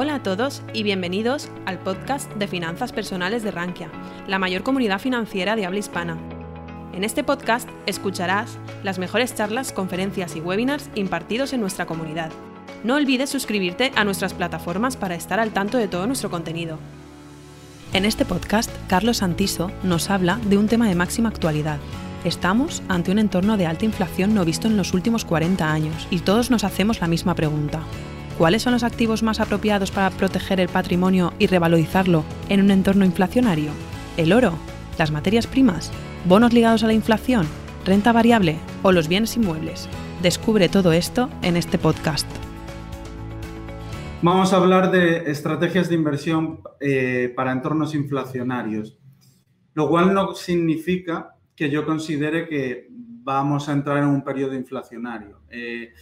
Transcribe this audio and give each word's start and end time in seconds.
Hola 0.00 0.14
a 0.14 0.22
todos 0.22 0.62
y 0.72 0.84
bienvenidos 0.84 1.48
al 1.66 1.80
podcast 1.80 2.32
de 2.34 2.46
finanzas 2.46 2.92
personales 2.92 3.42
de 3.42 3.50
Rankia, 3.50 3.90
la 4.28 4.38
mayor 4.38 4.62
comunidad 4.62 5.00
financiera 5.00 5.56
de 5.56 5.66
habla 5.66 5.80
hispana. 5.80 6.16
En 6.92 7.02
este 7.02 7.24
podcast 7.24 7.68
escucharás 7.84 8.58
las 8.84 9.00
mejores 9.00 9.34
charlas, 9.34 9.72
conferencias 9.72 10.36
y 10.36 10.40
webinars 10.40 10.88
impartidos 10.94 11.52
en 11.52 11.60
nuestra 11.60 11.86
comunidad. 11.86 12.30
No 12.84 12.94
olvides 12.94 13.28
suscribirte 13.28 13.90
a 13.96 14.04
nuestras 14.04 14.34
plataformas 14.34 14.96
para 14.96 15.16
estar 15.16 15.40
al 15.40 15.50
tanto 15.50 15.78
de 15.78 15.88
todo 15.88 16.06
nuestro 16.06 16.30
contenido. 16.30 16.78
En 17.92 18.04
este 18.04 18.24
podcast, 18.24 18.70
Carlos 18.86 19.16
Santiso 19.16 19.72
nos 19.82 20.10
habla 20.10 20.38
de 20.44 20.58
un 20.58 20.68
tema 20.68 20.88
de 20.88 20.94
máxima 20.94 21.28
actualidad. 21.28 21.80
Estamos 22.22 22.84
ante 22.86 23.10
un 23.10 23.18
entorno 23.18 23.56
de 23.56 23.66
alta 23.66 23.84
inflación 23.84 24.32
no 24.32 24.44
visto 24.44 24.68
en 24.68 24.76
los 24.76 24.94
últimos 24.94 25.24
40 25.24 25.72
años 25.72 26.06
y 26.12 26.20
todos 26.20 26.52
nos 26.52 26.62
hacemos 26.62 27.00
la 27.00 27.08
misma 27.08 27.34
pregunta. 27.34 27.80
¿Cuáles 28.38 28.62
son 28.62 28.72
los 28.72 28.84
activos 28.84 29.24
más 29.24 29.40
apropiados 29.40 29.90
para 29.90 30.10
proteger 30.10 30.60
el 30.60 30.68
patrimonio 30.68 31.32
y 31.40 31.48
revalorizarlo 31.48 32.24
en 32.48 32.60
un 32.60 32.70
entorno 32.70 33.04
inflacionario? 33.04 33.72
¿El 34.16 34.32
oro? 34.32 34.52
¿Las 34.96 35.10
materias 35.10 35.48
primas? 35.48 35.90
¿Bonos 36.24 36.52
ligados 36.52 36.84
a 36.84 36.86
la 36.86 36.92
inflación? 36.92 37.48
¿Renta 37.84 38.12
variable? 38.12 38.56
¿O 38.84 38.92
los 38.92 39.08
bienes 39.08 39.36
inmuebles? 39.36 39.88
Descubre 40.22 40.68
todo 40.68 40.92
esto 40.92 41.28
en 41.42 41.56
este 41.56 41.78
podcast. 41.78 42.28
Vamos 44.22 44.52
a 44.52 44.58
hablar 44.58 44.92
de 44.92 45.28
estrategias 45.32 45.88
de 45.88 45.96
inversión 45.96 46.60
eh, 46.78 47.32
para 47.34 47.50
entornos 47.50 47.92
inflacionarios, 47.96 49.00
lo 49.74 49.88
cual 49.88 50.14
no 50.14 50.36
significa 50.36 51.34
que 51.56 51.70
yo 51.70 51.84
considere 51.84 52.46
que 52.46 52.86
vamos 52.90 53.68
a 53.68 53.72
entrar 53.72 53.98
en 53.98 54.06
un 54.06 54.22
periodo 54.22 54.54
inflacionario. 54.54 55.40
Eh, 55.50 55.92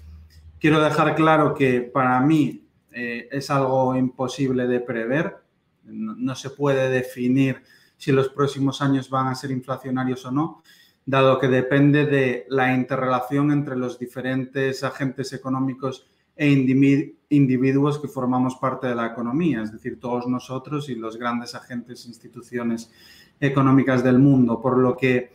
Quiero 0.66 0.82
dejar 0.82 1.14
claro 1.14 1.54
que 1.54 1.80
para 1.80 2.18
mí 2.18 2.66
eh, 2.90 3.28
es 3.30 3.50
algo 3.50 3.94
imposible 3.94 4.66
de 4.66 4.80
prever. 4.80 5.36
No, 5.84 6.34
se 6.34 6.50
puede 6.50 6.90
definir 6.90 7.62
si 7.96 8.10
los 8.10 8.30
próximos 8.30 8.82
años 8.82 9.08
van 9.08 9.28
a 9.28 9.36
ser 9.36 9.52
inflacionarios 9.52 10.26
o 10.26 10.32
no, 10.32 10.64
dado 11.04 11.38
que 11.38 11.46
depende 11.46 12.06
de 12.06 12.46
la 12.48 12.74
interrelación 12.74 13.52
entre 13.52 13.76
los 13.76 13.96
diferentes 13.96 14.82
agentes 14.82 15.32
económicos 15.32 16.08
e 16.34 16.48
individuos 16.48 18.01
que 18.01 18.08
formamos 18.08 18.56
parte 18.56 18.88
de 18.88 18.96
la 18.96 19.06
economía, 19.06 19.62
es 19.62 19.70
decir, 19.70 20.01
todos 20.01 20.26
nosotros 20.26 20.88
y 20.88 20.96
los 20.96 21.16
grandes 21.16 21.54
agentes 21.54 22.04
e 22.04 22.08
instituciones 22.08 22.90
económicas 23.38 24.02
del 24.02 24.18
mundo. 24.18 24.60
Por 24.60 24.78
lo 24.78 24.96
que 24.96 25.30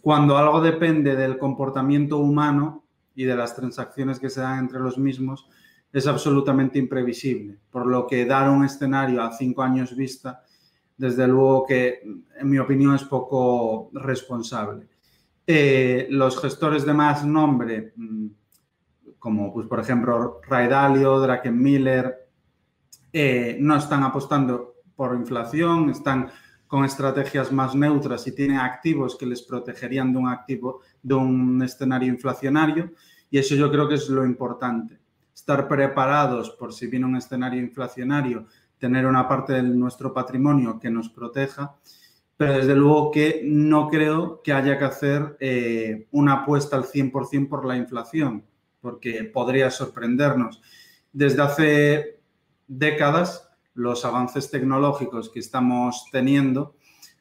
cuando 0.00 0.38
algo 0.38 0.62
depende 0.62 1.16
del 1.16 1.36
comportamiento 1.36 2.16
humano, 2.16 2.83
y 3.14 3.24
de 3.24 3.36
las 3.36 3.54
transacciones 3.54 4.18
que 4.18 4.30
se 4.30 4.40
dan 4.40 4.58
entre 4.58 4.80
los 4.80 4.98
mismos 4.98 5.48
es 5.92 6.06
absolutamente 6.06 6.78
imprevisible, 6.78 7.58
por 7.70 7.86
lo 7.86 8.06
que 8.06 8.26
dar 8.26 8.50
un 8.50 8.64
escenario 8.64 9.22
a 9.22 9.32
cinco 9.32 9.62
años 9.62 9.94
vista, 9.94 10.42
desde 10.96 11.26
luego 11.28 11.64
que, 11.66 12.02
en 12.36 12.50
mi 12.50 12.58
opinión, 12.58 12.94
es 12.94 13.04
poco 13.04 13.90
responsable. 13.92 14.88
Eh, 15.46 16.08
los 16.10 16.40
gestores 16.40 16.84
de 16.84 16.94
más 16.94 17.24
nombre, 17.24 17.92
mm, 17.96 18.26
como 19.18 19.52
pues, 19.52 19.66
por 19.66 19.78
ejemplo 19.78 20.40
Ray 20.48 20.68
Dalio, 20.68 21.20
Draken 21.20 21.62
Miller, 21.62 22.28
eh, 23.12 23.56
no 23.60 23.76
están 23.76 24.02
apostando 24.02 24.74
por 24.96 25.14
inflación, 25.14 25.90
están 25.90 26.30
con 26.66 26.84
estrategias 26.84 27.52
más 27.52 27.74
neutras 27.74 28.26
y 28.26 28.32
tienen 28.32 28.58
activos 28.58 29.16
que 29.16 29.26
les 29.26 29.42
protegerían 29.42 30.12
de 30.12 30.18
un 30.18 30.28
activo, 30.28 30.80
de 31.02 31.14
un 31.14 31.62
escenario 31.62 32.08
inflacionario. 32.08 32.92
Y 33.30 33.38
eso 33.38 33.54
yo 33.54 33.70
creo 33.70 33.88
que 33.88 33.96
es 33.96 34.08
lo 34.08 34.24
importante. 34.24 34.98
Estar 35.34 35.68
preparados 35.68 36.50
por 36.50 36.72
si 36.72 36.86
viene 36.86 37.06
un 37.06 37.16
escenario 37.16 37.60
inflacionario, 37.60 38.46
tener 38.78 39.06
una 39.06 39.28
parte 39.28 39.54
de 39.54 39.62
nuestro 39.62 40.12
patrimonio 40.12 40.78
que 40.78 40.90
nos 40.90 41.08
proteja, 41.08 41.74
pero 42.36 42.54
desde 42.54 42.74
luego 42.74 43.10
que 43.10 43.42
no 43.44 43.88
creo 43.88 44.42
que 44.42 44.52
haya 44.52 44.78
que 44.78 44.84
hacer 44.84 45.36
eh, 45.40 46.06
una 46.10 46.42
apuesta 46.42 46.76
al 46.76 46.84
100% 46.84 47.48
por 47.48 47.64
la 47.64 47.76
inflación, 47.76 48.44
porque 48.80 49.24
podría 49.24 49.70
sorprendernos. 49.70 50.60
Desde 51.12 51.42
hace 51.42 52.20
décadas 52.66 53.48
los 53.74 54.04
avances 54.04 54.50
tecnológicos 54.50 55.28
que 55.28 55.40
estamos 55.40 56.06
teniendo 56.10 56.76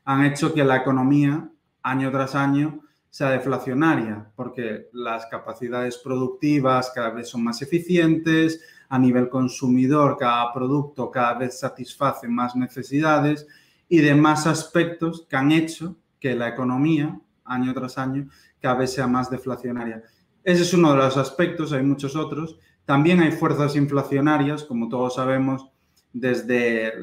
han 0.06 0.26
hecho 0.26 0.54
que 0.54 0.64
la 0.64 0.78
economía, 0.78 1.50
año 1.82 2.12
tras 2.12 2.36
año, 2.36 2.82
sea 3.10 3.30
deflacionaria, 3.30 4.32
porque 4.36 4.90
las 4.92 5.28
capacidades 5.28 5.98
productivas 5.98 6.92
cada 6.96 7.12
vez 7.12 7.30
son 7.30 7.44
más 7.44 7.62
eficientes, 7.62 8.62
a 8.90 9.00
nivel 9.00 9.30
consumidor 9.30 10.18
cada 10.18 10.54
producto 10.54 11.10
cada 11.10 11.34
vez 11.36 11.60
satisface 11.60 12.28
más 12.28 12.56
necesidades 12.56 13.48
y 13.90 14.00
demás 14.00 14.46
aspectos 14.48 15.26
que 15.30 15.36
han 15.36 15.52
hecho 15.52 15.96
que 16.20 16.36
la 16.36 16.50
economía, 16.50 17.20
año 17.44 17.74
tras 17.74 17.98
año, 17.98 18.30
cada 18.62 18.76
vez 18.76 18.94
sea 18.94 19.08
más 19.08 19.30
deflacionaria. 19.30 20.04
Ese 20.44 20.64
es 20.64 20.74
uno 20.74 20.92
de 20.92 20.98
los 20.98 21.18
aspectos, 21.18 21.74
hay 21.74 21.84
muchos 21.84 22.16
otros. 22.16 22.58
También 22.86 23.22
hay 23.22 23.32
fuerzas 23.32 23.76
inflacionarias, 23.76 24.64
como 24.64 24.90
todos 24.90 25.16
sabemos, 25.16 25.70
desde 26.14 26.94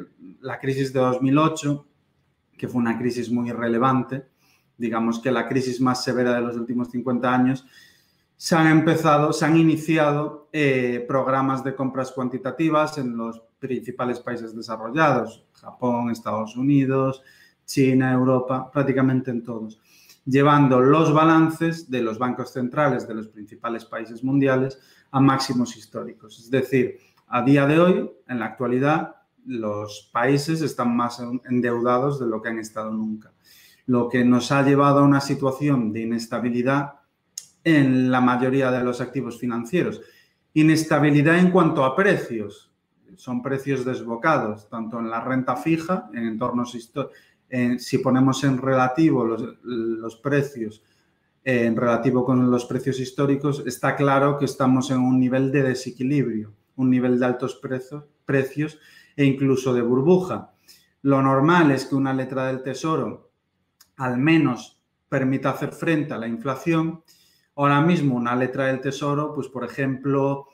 la 0.40 0.58
crisis 0.58 0.92
de 0.92 1.00
2008, 1.00 1.86
que 2.56 2.68
fue 2.68 2.80
una 2.80 2.96
crisis 2.96 3.30
muy 3.30 3.50
relevante, 3.50 4.26
digamos 4.78 5.18
que 5.18 5.30
la 5.30 5.48
crisis 5.48 5.80
más 5.80 6.02
severa 6.02 6.34
de 6.34 6.40
los 6.40 6.56
últimos 6.56 6.88
50 6.90 7.34
años, 7.34 7.66
se 8.36 8.56
han 8.56 8.68
empezado, 8.68 9.34
se 9.34 9.44
han 9.44 9.58
iniciado 9.58 10.48
eh, 10.52 11.04
programas 11.06 11.62
de 11.62 11.74
compras 11.74 12.10
cuantitativas 12.12 12.96
en 12.96 13.14
los 13.14 13.42
principales 13.58 14.20
países 14.20 14.56
desarrollados, 14.56 15.44
Japón, 15.52 16.10
Estados 16.10 16.56
Unidos, 16.56 17.22
China, 17.66 18.12
Europa, 18.12 18.70
prácticamente 18.72 19.30
en 19.30 19.42
todos, 19.42 19.78
llevando 20.24 20.80
los 20.80 21.12
balances 21.12 21.90
de 21.90 22.02
los 22.02 22.18
bancos 22.18 22.52
centrales 22.52 23.06
de 23.06 23.14
los 23.14 23.28
principales 23.28 23.84
países 23.84 24.24
mundiales 24.24 24.78
a 25.10 25.20
máximos 25.20 25.76
históricos. 25.76 26.38
Es 26.38 26.50
decir, 26.50 26.98
a 27.30 27.42
día 27.42 27.64
de 27.64 27.78
hoy, 27.78 28.10
en 28.26 28.40
la 28.40 28.46
actualidad, 28.46 29.14
los 29.46 30.10
países 30.12 30.62
están 30.62 30.96
más 30.96 31.22
endeudados 31.48 32.18
de 32.18 32.26
lo 32.26 32.42
que 32.42 32.48
han 32.48 32.58
estado 32.58 32.90
nunca, 32.90 33.32
lo 33.86 34.08
que 34.08 34.24
nos 34.24 34.50
ha 34.50 34.62
llevado 34.62 34.98
a 34.98 35.04
una 35.04 35.20
situación 35.20 35.92
de 35.92 36.02
inestabilidad 36.02 36.94
en 37.62 38.10
la 38.10 38.20
mayoría 38.20 38.72
de 38.72 38.82
los 38.82 39.00
activos 39.00 39.38
financieros. 39.38 40.00
Inestabilidad 40.54 41.38
en 41.38 41.52
cuanto 41.52 41.84
a 41.84 41.94
precios. 41.94 42.72
Son 43.16 43.42
precios 43.42 43.84
desbocados, 43.84 44.68
tanto 44.68 44.98
en 44.98 45.08
la 45.08 45.20
renta 45.20 45.54
fija, 45.54 46.10
en 46.12 46.26
entornos 46.26 46.74
históricos. 46.74 47.16
si 47.78 47.98
ponemos 47.98 48.42
en 48.42 48.58
relativo 48.58 49.24
los, 49.24 49.58
los 49.62 50.16
precios 50.16 50.82
en 51.42 51.74
relativo 51.76 52.24
con 52.24 52.50
los 52.50 52.66
precios 52.66 53.00
históricos, 53.00 53.62
está 53.66 53.96
claro 53.96 54.36
que 54.36 54.44
estamos 54.44 54.90
en 54.90 54.98
un 54.98 55.18
nivel 55.18 55.50
de 55.50 55.62
desequilibrio 55.62 56.52
un 56.80 56.90
nivel 56.90 57.18
de 57.18 57.26
altos 57.26 57.60
precios, 58.24 58.78
e 59.16 59.24
incluso 59.24 59.74
de 59.74 59.82
burbuja. 59.82 60.52
Lo 61.02 61.20
normal 61.20 61.70
es 61.72 61.86
que 61.86 61.94
una 61.94 62.12
letra 62.12 62.46
del 62.46 62.62
tesoro 62.62 63.32
al 63.96 64.16
menos 64.18 64.80
permita 65.08 65.50
hacer 65.50 65.72
frente 65.72 66.14
a 66.14 66.18
la 66.18 66.26
inflación. 66.26 67.02
Ahora 67.56 67.82
mismo 67.82 68.16
una 68.16 68.34
letra 68.34 68.66
del 68.66 68.80
tesoro, 68.80 69.34
pues 69.34 69.48
por 69.48 69.64
ejemplo, 69.64 70.48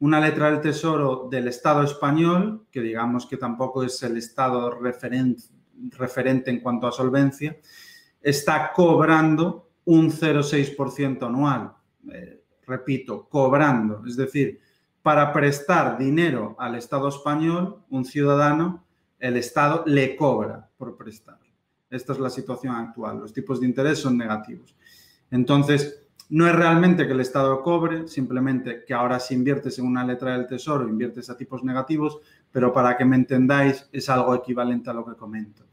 una 0.00 0.20
letra 0.20 0.50
del 0.50 0.60
tesoro 0.60 1.28
del 1.30 1.48
Estado 1.48 1.82
español, 1.84 2.66
que 2.70 2.80
digamos 2.80 3.26
que 3.26 3.36
tampoco 3.36 3.82
es 3.82 4.02
el 4.02 4.16
Estado 4.16 4.70
referente 4.70 6.50
en 6.50 6.60
cuanto 6.60 6.86
a 6.86 6.92
solvencia, 6.92 7.56
está 8.20 8.72
cobrando 8.74 9.70
un 9.84 10.10
0,6% 10.10 11.26
anual. 11.26 11.72
Eh, 12.12 12.42
repito, 12.66 13.28
cobrando. 13.28 14.02
Es 14.06 14.16
decir, 14.16 14.60
para 15.02 15.32
prestar 15.32 15.98
dinero 15.98 16.54
al 16.58 16.76
Estado 16.76 17.08
español, 17.08 17.82
un 17.90 18.04
ciudadano, 18.04 18.84
el 19.18 19.36
Estado 19.36 19.82
le 19.86 20.16
cobra 20.16 20.68
por 20.76 20.96
prestar. 20.96 21.38
Esta 21.90 22.12
es 22.12 22.18
la 22.18 22.30
situación 22.30 22.74
actual. 22.74 23.18
Los 23.18 23.32
tipos 23.32 23.60
de 23.60 23.66
interés 23.66 23.98
son 23.98 24.16
negativos. 24.16 24.74
Entonces, 25.30 26.08
no 26.30 26.46
es 26.46 26.54
realmente 26.54 27.06
que 27.06 27.12
el 27.12 27.20
Estado 27.20 27.62
cobre, 27.62 28.08
simplemente 28.08 28.84
que 28.86 28.94
ahora 28.94 29.20
si 29.20 29.34
inviertes 29.34 29.78
en 29.78 29.86
una 29.86 30.04
letra 30.04 30.32
del 30.32 30.46
Tesoro, 30.46 30.88
inviertes 30.88 31.28
a 31.28 31.36
tipos 31.36 31.62
negativos, 31.62 32.20
pero 32.50 32.72
para 32.72 32.96
que 32.96 33.04
me 33.04 33.16
entendáis, 33.16 33.86
es 33.92 34.08
algo 34.08 34.34
equivalente 34.34 34.88
a 34.88 34.94
lo 34.94 35.04
que 35.04 35.14
comento. 35.14 35.64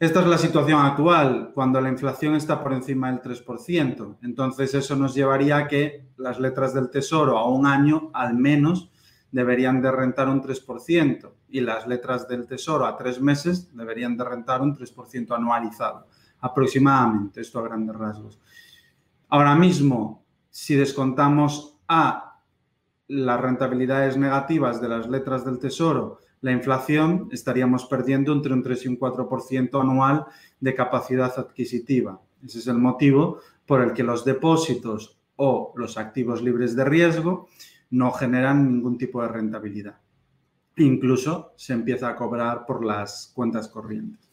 Esta 0.00 0.20
es 0.20 0.26
la 0.28 0.38
situación 0.38 0.80
actual, 0.80 1.50
cuando 1.52 1.80
la 1.80 1.88
inflación 1.88 2.36
está 2.36 2.62
por 2.62 2.72
encima 2.72 3.10
del 3.10 3.20
3%. 3.20 4.18
Entonces, 4.22 4.72
eso 4.74 4.94
nos 4.94 5.12
llevaría 5.12 5.56
a 5.56 5.66
que 5.66 6.06
las 6.16 6.38
letras 6.38 6.72
del 6.72 6.88
Tesoro 6.88 7.36
a 7.36 7.48
un 7.48 7.66
año, 7.66 8.10
al 8.14 8.34
menos, 8.34 8.92
deberían 9.32 9.82
de 9.82 9.90
rentar 9.90 10.28
un 10.28 10.40
3% 10.40 11.32
y 11.48 11.60
las 11.62 11.88
letras 11.88 12.28
del 12.28 12.46
Tesoro 12.46 12.86
a 12.86 12.96
tres 12.96 13.20
meses 13.20 13.74
deberían 13.74 14.16
de 14.16 14.22
rentar 14.22 14.62
un 14.62 14.76
3% 14.76 15.34
anualizado, 15.34 16.06
aproximadamente, 16.40 17.40
esto 17.40 17.58
a 17.58 17.62
grandes 17.62 17.96
rasgos. 17.96 18.38
Ahora 19.28 19.56
mismo, 19.56 20.24
si 20.48 20.76
descontamos 20.76 21.76
a 21.88 22.40
las 23.08 23.40
rentabilidades 23.40 24.16
negativas 24.16 24.80
de 24.80 24.88
las 24.88 25.08
letras 25.08 25.44
del 25.44 25.58
tesoro, 25.58 26.20
la 26.40 26.52
inflación, 26.52 27.28
estaríamos 27.32 27.86
perdiendo 27.86 28.32
entre 28.32 28.52
un 28.52 28.62
3 28.62 28.84
y 28.84 28.88
un 28.88 28.98
4% 28.98 29.80
anual 29.80 30.26
de 30.60 30.74
capacidad 30.74 31.32
adquisitiva. 31.38 32.20
Ese 32.44 32.58
es 32.58 32.66
el 32.66 32.78
motivo 32.78 33.40
por 33.66 33.82
el 33.82 33.92
que 33.92 34.02
los 34.02 34.24
depósitos 34.24 35.18
o 35.36 35.72
los 35.76 35.98
activos 35.98 36.42
libres 36.42 36.74
de 36.76 36.84
riesgo 36.84 37.48
no 37.90 38.12
generan 38.12 38.66
ningún 38.66 38.98
tipo 38.98 39.22
de 39.22 39.28
rentabilidad. 39.28 39.98
Incluso 40.76 41.52
se 41.56 41.72
empieza 41.72 42.08
a 42.08 42.16
cobrar 42.16 42.64
por 42.66 42.84
las 42.84 43.32
cuentas 43.34 43.68
corrientes. 43.68 44.28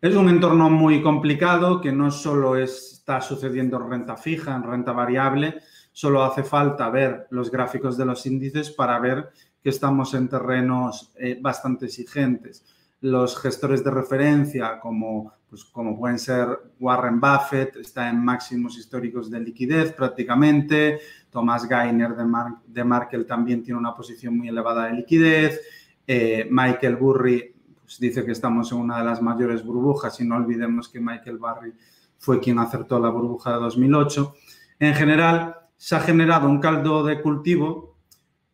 Es 0.00 0.14
un 0.14 0.28
entorno 0.28 0.70
muy 0.70 1.02
complicado 1.02 1.80
que 1.80 1.90
no 1.90 2.12
solo 2.12 2.56
está 2.56 3.20
sucediendo 3.20 3.78
en 3.78 3.90
renta 3.90 4.16
fija, 4.16 4.54
en 4.54 4.62
renta 4.62 4.92
variable, 4.92 5.56
solo 5.90 6.22
hace 6.22 6.44
falta 6.44 6.88
ver 6.90 7.26
los 7.30 7.50
gráficos 7.50 7.96
de 7.98 8.04
los 8.04 8.24
índices 8.24 8.70
para 8.70 9.00
ver 9.00 9.30
que 9.62 9.70
estamos 9.70 10.14
en 10.14 10.28
terrenos 10.28 11.12
eh, 11.16 11.38
bastante 11.40 11.86
exigentes. 11.86 12.64
Los 13.00 13.38
gestores 13.38 13.84
de 13.84 13.90
referencia, 13.90 14.80
como, 14.80 15.32
pues, 15.48 15.64
como 15.64 15.96
pueden 15.98 16.18
ser 16.18 16.48
Warren 16.80 17.20
Buffett, 17.20 17.76
está 17.76 18.08
en 18.08 18.24
máximos 18.24 18.76
históricos 18.76 19.30
de 19.30 19.40
liquidez 19.40 19.92
prácticamente. 19.92 21.00
Thomas 21.30 21.68
Gainer 21.68 22.16
de, 22.16 22.24
de 22.66 22.84
Markel 22.84 23.26
también 23.26 23.62
tiene 23.62 23.78
una 23.78 23.94
posición 23.94 24.36
muy 24.36 24.48
elevada 24.48 24.86
de 24.86 24.94
liquidez. 24.94 25.60
Eh, 26.06 26.48
Michael 26.50 26.96
Burry 26.96 27.54
pues, 27.82 28.00
dice 28.00 28.24
que 28.24 28.32
estamos 28.32 28.72
en 28.72 28.78
una 28.78 28.98
de 28.98 29.04
las 29.04 29.22
mayores 29.22 29.64
burbujas 29.64 30.20
y 30.20 30.24
no 30.24 30.36
olvidemos 30.36 30.88
que 30.88 31.00
Michael 31.00 31.38
Burry 31.38 31.72
fue 32.18 32.40
quien 32.40 32.58
acertó 32.58 32.98
la 32.98 33.10
burbuja 33.10 33.52
de 33.52 33.60
2008. 33.60 34.34
En 34.80 34.94
general, 34.94 35.54
se 35.76 35.96
ha 35.96 36.00
generado 36.00 36.48
un 36.48 36.60
caldo 36.60 37.04
de 37.04 37.22
cultivo 37.22 37.87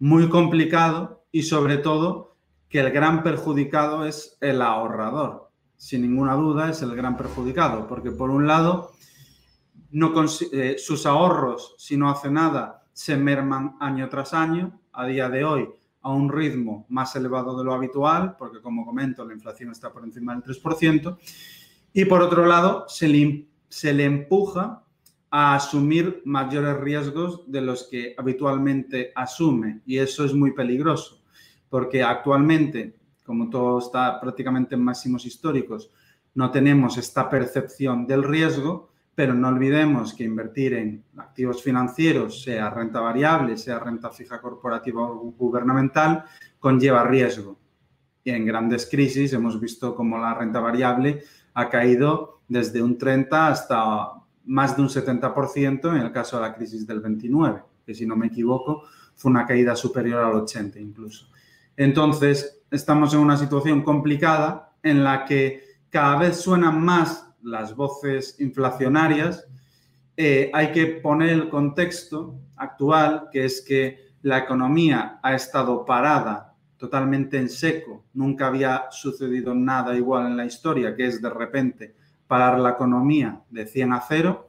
muy 0.05 0.29
complicado 0.29 1.25
y 1.33 1.45
sobre 1.45 1.79
todo 1.79 2.37
que 2.69 2.81
el 2.81 2.91
gran 2.91 3.23
perjudicado 3.23 4.05
es 4.05 4.37
el 4.43 4.61
ahorrador. 4.61 5.51
Sin 5.79 6.03
ninguna 6.03 6.35
duda 6.35 6.69
es 6.69 6.83
el 6.83 6.95
gran 6.95 7.17
perjudicado, 7.17 7.87
porque 7.89 8.11
por 8.11 8.29
un 8.29 8.47
lado 8.47 8.91
no 9.93 10.13
eh, 10.53 10.77
sus 10.77 11.07
ahorros, 11.07 11.75
si 11.79 11.97
no 11.97 12.11
hace 12.11 12.31
nada, 12.31 12.85
se 12.93 13.17
merman 13.17 13.77
año 13.81 14.07
tras 14.11 14.35
año, 14.35 14.79
a 14.93 15.07
día 15.07 15.31
de 15.31 15.43
hoy 15.43 15.69
a 16.03 16.13
un 16.13 16.31
ritmo 16.31 16.85
más 16.91 17.17
elevado 17.17 17.57
de 17.57 17.65
lo 17.65 17.73
habitual, 17.73 18.37
porque 18.39 18.61
como 18.61 18.85
comento, 18.85 19.25
la 19.25 19.33
inflación 19.33 19.71
está 19.71 19.91
por 19.91 20.05
encima 20.05 20.35
del 20.35 20.45
3%, 20.45 21.17
y 21.95 22.05
por 22.05 22.21
otro 22.21 22.45
lado, 22.45 22.85
se 22.89 23.09
le, 23.09 23.49
se 23.71 23.95
le 23.95 24.05
empuja 24.05 24.84
a 25.37 25.57
asumir 25.57 26.23
mayores 26.25 26.79
riesgos 26.79 27.51
de 27.51 27.61
los 27.61 27.89
que 27.91 28.15
habitualmente 28.17 29.11
asume 29.17 29.81
y 29.85 29.99
eso 29.99 30.25
es 30.25 30.33
muy 30.33 30.53
peligroso 30.53 31.25
porque 31.75 32.05
actualmente, 32.05 32.95
como 33.25 33.51
todo 33.51 33.81
está 33.81 34.21
prácticamente 34.21 34.77
en 34.77 34.85
máximos 34.85 35.27
históricos, 35.27 35.91
no 36.37 36.53
tenemos 36.53 36.97
esta 36.99 37.29
percepción 37.29 38.07
del 38.07 38.23
riesgo, 38.23 38.91
pero 39.13 39.35
no 39.35 39.49
olvidemos 39.49 40.15
que 40.15 40.23
invertir 40.23 40.75
en 40.75 41.03
activos 41.17 41.65
financieros, 41.65 42.45
sea 42.45 42.71
renta 42.71 43.01
variable, 43.01 43.57
sea 43.57 43.81
renta 43.81 44.11
fija 44.11 44.41
corporativa 44.41 45.03
o 45.03 45.33
gubernamental, 45.37 46.25
conlleva 46.61 47.03
riesgo. 47.03 47.59
Y 48.23 48.31
en 48.31 48.47
grandes 48.47 48.89
crisis 48.89 49.33
hemos 49.33 49.61
visto 49.61 49.97
cómo 49.97 50.17
la 50.17 50.33
renta 50.33 50.61
variable 50.61 51.25
ha 51.55 51.69
caído 51.69 52.43
desde 52.47 52.81
un 52.81 52.97
30 52.97 53.49
hasta 53.49 54.13
más 54.47 54.77
de 54.77 54.83
un 54.83 54.89
70% 54.89 55.91
en 55.91 56.03
el 56.03 56.13
caso 56.13 56.37
de 56.37 56.43
la 56.43 56.55
crisis 56.55 56.87
del 56.87 57.01
29, 57.01 57.63
que 57.85 57.95
si 57.95 58.07
no 58.07 58.17
me 58.17 58.27
equivoco 58.27 58.85
fue 59.15 59.31
una 59.31 59.47
caída 59.47 59.77
superior 59.77 60.25
al 60.25 60.35
80 60.35 60.79
incluso. 60.79 61.29
Entonces, 61.77 62.63
estamos 62.71 63.15
en 63.15 63.21
una 63.21 63.37
situación 63.37 63.83
complicada 63.83 64.73
en 64.83 65.05
la 65.05 65.25
que 65.25 65.63
cada 65.91 66.19
vez 66.19 66.41
suenan 66.41 66.81
más 66.81 67.29
las 67.43 67.75
voces 67.75 68.37
inflacionarias. 68.41 69.47
Eh, 70.17 70.51
hay 70.53 70.73
que 70.73 70.87
poner 70.87 71.31
el 71.31 71.49
contexto 71.49 72.39
actual, 72.57 73.29
que 73.33 73.45
es 73.45 73.61
que 73.61 74.13
la 74.23 74.39
economía 74.39 75.19
ha 75.23 75.35
estado 75.35 75.85
parada 75.85 76.55
totalmente 76.77 77.39
en 77.39 77.49
seco. 77.49 78.05
Nunca 78.15 78.47
había 78.47 78.87
sucedido 78.91 79.55
nada 79.55 79.97
igual 79.97 80.27
en 80.27 80.37
la 80.37 80.47
historia, 80.47 80.95
que 80.95 81.07
es 81.07 81.21
de 81.21 81.31
repente 81.31 81.95
parar 82.27 82.59
la 82.59 82.71
economía 82.71 83.43
de 83.51 83.67
100 83.67 83.93
a 83.93 84.01
0 84.01 84.49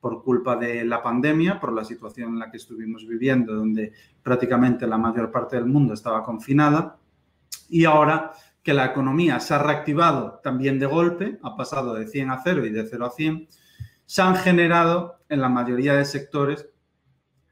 por 0.00 0.24
culpa 0.24 0.56
de 0.56 0.84
la 0.84 1.02
pandemia, 1.02 1.60
por 1.60 1.72
la 1.72 1.84
situación 1.84 2.30
en 2.30 2.38
la 2.40 2.50
que 2.50 2.56
estuvimos 2.56 3.06
viviendo, 3.06 3.54
donde 3.54 3.92
prácticamente 4.22 4.86
la 4.86 4.98
mayor 4.98 5.30
parte 5.30 5.56
del 5.56 5.66
mundo 5.66 5.94
estaba 5.94 6.24
confinada. 6.24 6.98
Y 7.68 7.84
ahora 7.84 8.32
que 8.62 8.74
la 8.74 8.86
economía 8.86 9.38
se 9.40 9.54
ha 9.54 9.58
reactivado 9.58 10.40
también 10.42 10.78
de 10.78 10.86
golpe, 10.86 11.38
ha 11.42 11.56
pasado 11.56 11.94
de 11.94 12.06
100 12.06 12.30
a 12.30 12.40
0 12.42 12.66
y 12.66 12.70
de 12.70 12.86
0 12.86 13.06
a 13.06 13.10
100, 13.10 13.48
se 14.04 14.22
han 14.22 14.36
generado 14.36 15.20
en 15.28 15.40
la 15.40 15.48
mayoría 15.48 15.94
de 15.94 16.04
sectores 16.04 16.68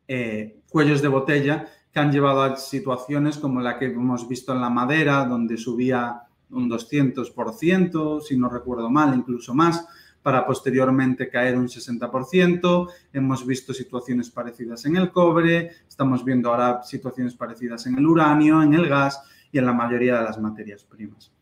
eh, 0.08 0.61
cuellos 0.69 1.02
de 1.02 1.08
botella 1.08 1.69
que 1.93 2.00
han 2.00 2.12
llevado 2.12 2.43
a 2.43 2.56
situaciones 2.56 3.38
como 3.38 3.61
la 3.61 3.78
que 3.78 3.87
hemos 3.87 4.28
visto 4.28 4.52
en 4.52 4.61
la 4.61 4.70
madera, 4.70 5.25
donde 5.25 5.56
subía 5.56 6.23
un 6.50 6.69
200%, 6.69 8.20
si 8.20 8.37
no 8.37 8.49
recuerdo 8.49 8.91
mal, 8.91 9.14
incluso 9.14 9.55
más, 9.55 9.87
para 10.23 10.47
posteriormente 10.47 11.29
caer 11.29 11.56
un 11.56 11.69
60%. 11.69 12.88
Hemos 13.12 13.47
visto 13.47 13.73
situaciones 13.73 14.31
parecidas 14.31 14.85
en 14.87 14.97
el 14.97 15.11
cobre, 15.11 15.70
estamos 15.88 16.25
viendo 16.25 16.50
ahora 16.50 16.82
situaciones 16.82 17.35
parecidas 17.35 17.87
en 17.87 17.97
el 17.99 18.06
uranio, 18.06 18.62
en 18.62 18.75
el 18.75 18.88
gas 18.88 19.23
y 19.50 19.58
en 19.58 19.67
la 19.67 19.73
mayoría 19.73 20.19
de 20.19 20.25
las 20.25 20.41
materias 20.41 20.85
primas. 20.85 21.32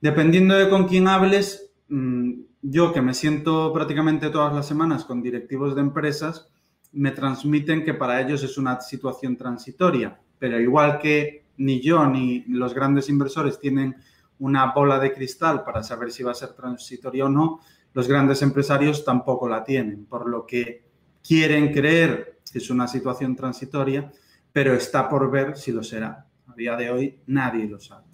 Dependiendo 0.00 0.54
de 0.56 0.68
con 0.68 0.88
quién 0.88 1.06
hables, 1.06 1.70
mm, 1.88 2.32
yo 2.62 2.92
que 2.92 3.02
me 3.02 3.14
siento 3.14 3.72
prácticamente 3.72 4.30
todas 4.30 4.54
las 4.54 4.66
semanas 4.66 5.04
con 5.04 5.22
directivos 5.22 5.74
de 5.74 5.80
empresas, 5.80 6.48
me 6.92 7.10
transmiten 7.10 7.84
que 7.84 7.94
para 7.94 8.20
ellos 8.20 8.42
es 8.42 8.58
una 8.58 8.80
situación 8.80 9.36
transitoria, 9.36 10.20
pero 10.38 10.60
igual 10.60 10.98
que 10.98 11.41
ni 11.56 11.80
yo 11.80 12.06
ni 12.06 12.44
los 12.46 12.74
grandes 12.74 13.08
inversores 13.08 13.58
tienen 13.58 13.96
una 14.38 14.72
bola 14.72 14.98
de 14.98 15.12
cristal 15.12 15.64
para 15.64 15.82
saber 15.82 16.10
si 16.10 16.22
va 16.22 16.32
a 16.32 16.34
ser 16.34 16.52
transitorio 16.54 17.26
o 17.26 17.28
no, 17.28 17.60
los 17.94 18.08
grandes 18.08 18.42
empresarios 18.42 19.04
tampoco 19.04 19.48
la 19.48 19.62
tienen, 19.62 20.06
por 20.06 20.28
lo 20.28 20.46
que 20.46 20.84
quieren 21.22 21.72
creer 21.72 22.40
que 22.50 22.58
es 22.58 22.70
una 22.70 22.88
situación 22.88 23.36
transitoria, 23.36 24.10
pero 24.52 24.74
está 24.74 25.08
por 25.08 25.30
ver 25.30 25.56
si 25.56 25.72
lo 25.72 25.82
será. 25.82 26.26
A 26.46 26.54
día 26.54 26.76
de 26.76 26.90
hoy 26.90 27.18
nadie 27.26 27.66
lo 27.66 27.80
sabe. 27.80 28.04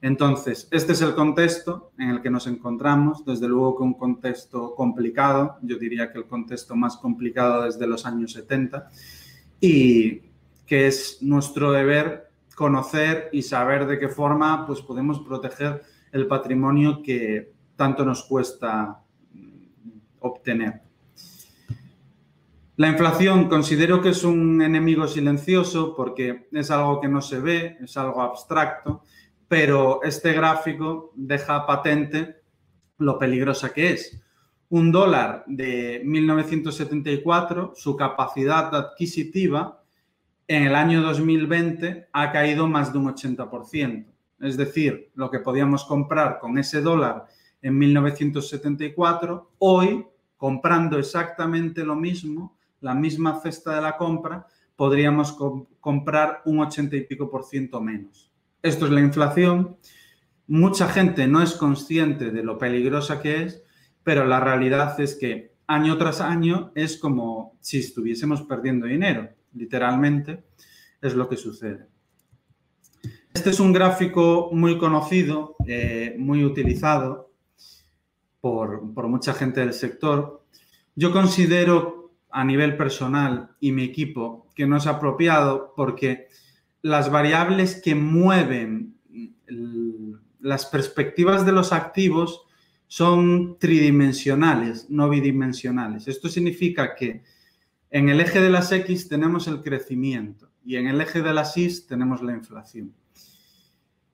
Entonces, 0.00 0.68
este 0.70 0.92
es 0.92 1.02
el 1.02 1.14
contexto 1.14 1.92
en 1.98 2.10
el 2.10 2.22
que 2.22 2.30
nos 2.30 2.46
encontramos, 2.46 3.24
desde 3.24 3.48
luego 3.48 3.76
que 3.76 3.82
un 3.82 3.94
contexto 3.94 4.74
complicado, 4.74 5.58
yo 5.62 5.78
diría 5.78 6.12
que 6.12 6.18
el 6.18 6.26
contexto 6.26 6.76
más 6.76 6.96
complicado 6.96 7.64
desde 7.64 7.86
los 7.86 8.06
años 8.06 8.32
70, 8.32 8.88
y 9.60 10.22
que 10.66 10.86
es 10.86 11.18
nuestro 11.22 11.72
deber 11.72 12.25
conocer 12.56 13.28
y 13.32 13.42
saber 13.42 13.86
de 13.86 13.98
qué 13.98 14.08
forma 14.08 14.66
pues, 14.66 14.80
podemos 14.80 15.20
proteger 15.20 15.82
el 16.10 16.26
patrimonio 16.26 17.02
que 17.02 17.52
tanto 17.76 18.02
nos 18.02 18.24
cuesta 18.24 19.02
mm, 19.34 19.98
obtener. 20.20 20.80
La 22.76 22.88
inflación 22.88 23.48
considero 23.50 24.00
que 24.00 24.08
es 24.08 24.24
un 24.24 24.62
enemigo 24.62 25.06
silencioso 25.06 25.94
porque 25.94 26.48
es 26.50 26.70
algo 26.70 26.98
que 27.00 27.08
no 27.08 27.20
se 27.20 27.40
ve, 27.40 27.76
es 27.82 27.94
algo 27.98 28.22
abstracto, 28.22 29.02
pero 29.48 30.02
este 30.02 30.32
gráfico 30.32 31.12
deja 31.14 31.66
patente 31.66 32.36
lo 32.96 33.18
peligrosa 33.18 33.74
que 33.74 33.92
es. 33.92 34.18
Un 34.70 34.90
dólar 34.92 35.44
de 35.46 36.00
1974, 36.06 37.74
su 37.76 37.96
capacidad 37.96 38.74
adquisitiva 38.74 39.82
en 40.48 40.64
el 40.64 40.74
año 40.74 41.02
2020 41.02 42.08
ha 42.12 42.32
caído 42.32 42.68
más 42.68 42.92
de 42.92 42.98
un 42.98 43.06
80%. 43.06 44.06
Es 44.40 44.56
decir, 44.56 45.10
lo 45.14 45.30
que 45.30 45.40
podíamos 45.40 45.84
comprar 45.84 46.38
con 46.38 46.58
ese 46.58 46.80
dólar 46.80 47.26
en 47.62 47.76
1974, 47.78 49.52
hoy, 49.58 50.06
comprando 50.36 50.98
exactamente 50.98 51.84
lo 51.84 51.96
mismo, 51.96 52.56
la 52.80 52.94
misma 52.94 53.40
cesta 53.40 53.74
de 53.74 53.82
la 53.82 53.96
compra, 53.96 54.46
podríamos 54.76 55.36
comprar 55.80 56.42
un 56.44 56.60
80 56.60 56.96
y 56.96 57.00
pico 57.06 57.30
por 57.30 57.44
ciento 57.44 57.80
menos. 57.80 58.30
Esto 58.62 58.84
es 58.84 58.92
la 58.92 59.00
inflación. 59.00 59.76
Mucha 60.46 60.86
gente 60.86 61.26
no 61.26 61.42
es 61.42 61.54
consciente 61.54 62.30
de 62.30 62.42
lo 62.42 62.58
peligrosa 62.58 63.20
que 63.20 63.42
es, 63.44 63.62
pero 64.04 64.26
la 64.26 64.38
realidad 64.38 65.00
es 65.00 65.16
que 65.16 65.54
año 65.66 65.96
tras 65.96 66.20
año 66.20 66.70
es 66.74 66.98
como 66.98 67.56
si 67.60 67.78
estuviésemos 67.78 68.42
perdiendo 68.42 68.86
dinero 68.86 69.30
literalmente, 69.56 70.44
es 71.00 71.14
lo 71.14 71.28
que 71.28 71.36
sucede. 71.36 71.86
Este 73.34 73.50
es 73.50 73.60
un 73.60 73.72
gráfico 73.72 74.48
muy 74.52 74.78
conocido, 74.78 75.56
eh, 75.66 76.14
muy 76.18 76.44
utilizado 76.44 77.32
por, 78.40 78.82
mucha 79.08 79.34
gente 79.34 79.60
del 79.60 79.74
sector. 79.74 80.44
Yo 80.94 81.12
considero 81.12 82.14
a 82.30 82.44
nivel 82.44 82.76
personal 82.76 83.50
y 83.60 83.72
mi 83.72 83.84
equipo 83.84 84.48
que 84.54 84.66
no 84.66 84.76
es 84.76 84.86
apropiado 84.86 85.74
porque 85.76 86.28
las 86.82 87.10
variables 87.10 87.80
que 87.82 87.94
mueven 87.94 88.94
las 90.40 90.66
perspectivas 90.66 91.44
de 91.44 91.52
los 91.52 91.72
activos 91.72 92.46
son 92.86 93.58
tridimensionales, 93.58 94.88
no 94.88 95.08
bidimensionales. 95.08 96.08
Esto 96.08 96.28
significa 96.28 96.94
que 96.94 97.22
en 97.90 98.08
el 98.08 98.20
eje 98.20 98.40
de 98.40 98.50
las 98.50 98.72
X 98.72 99.08
tenemos 99.08 99.46
el 99.46 99.62
crecimiento 99.62 100.50
y 100.64 100.76
en 100.76 100.88
el 100.88 101.00
eje 101.00 101.22
de 101.22 101.32
las 101.32 101.56
Y 101.56 101.86
tenemos 101.86 102.22
la 102.22 102.32
inflación. 102.32 102.92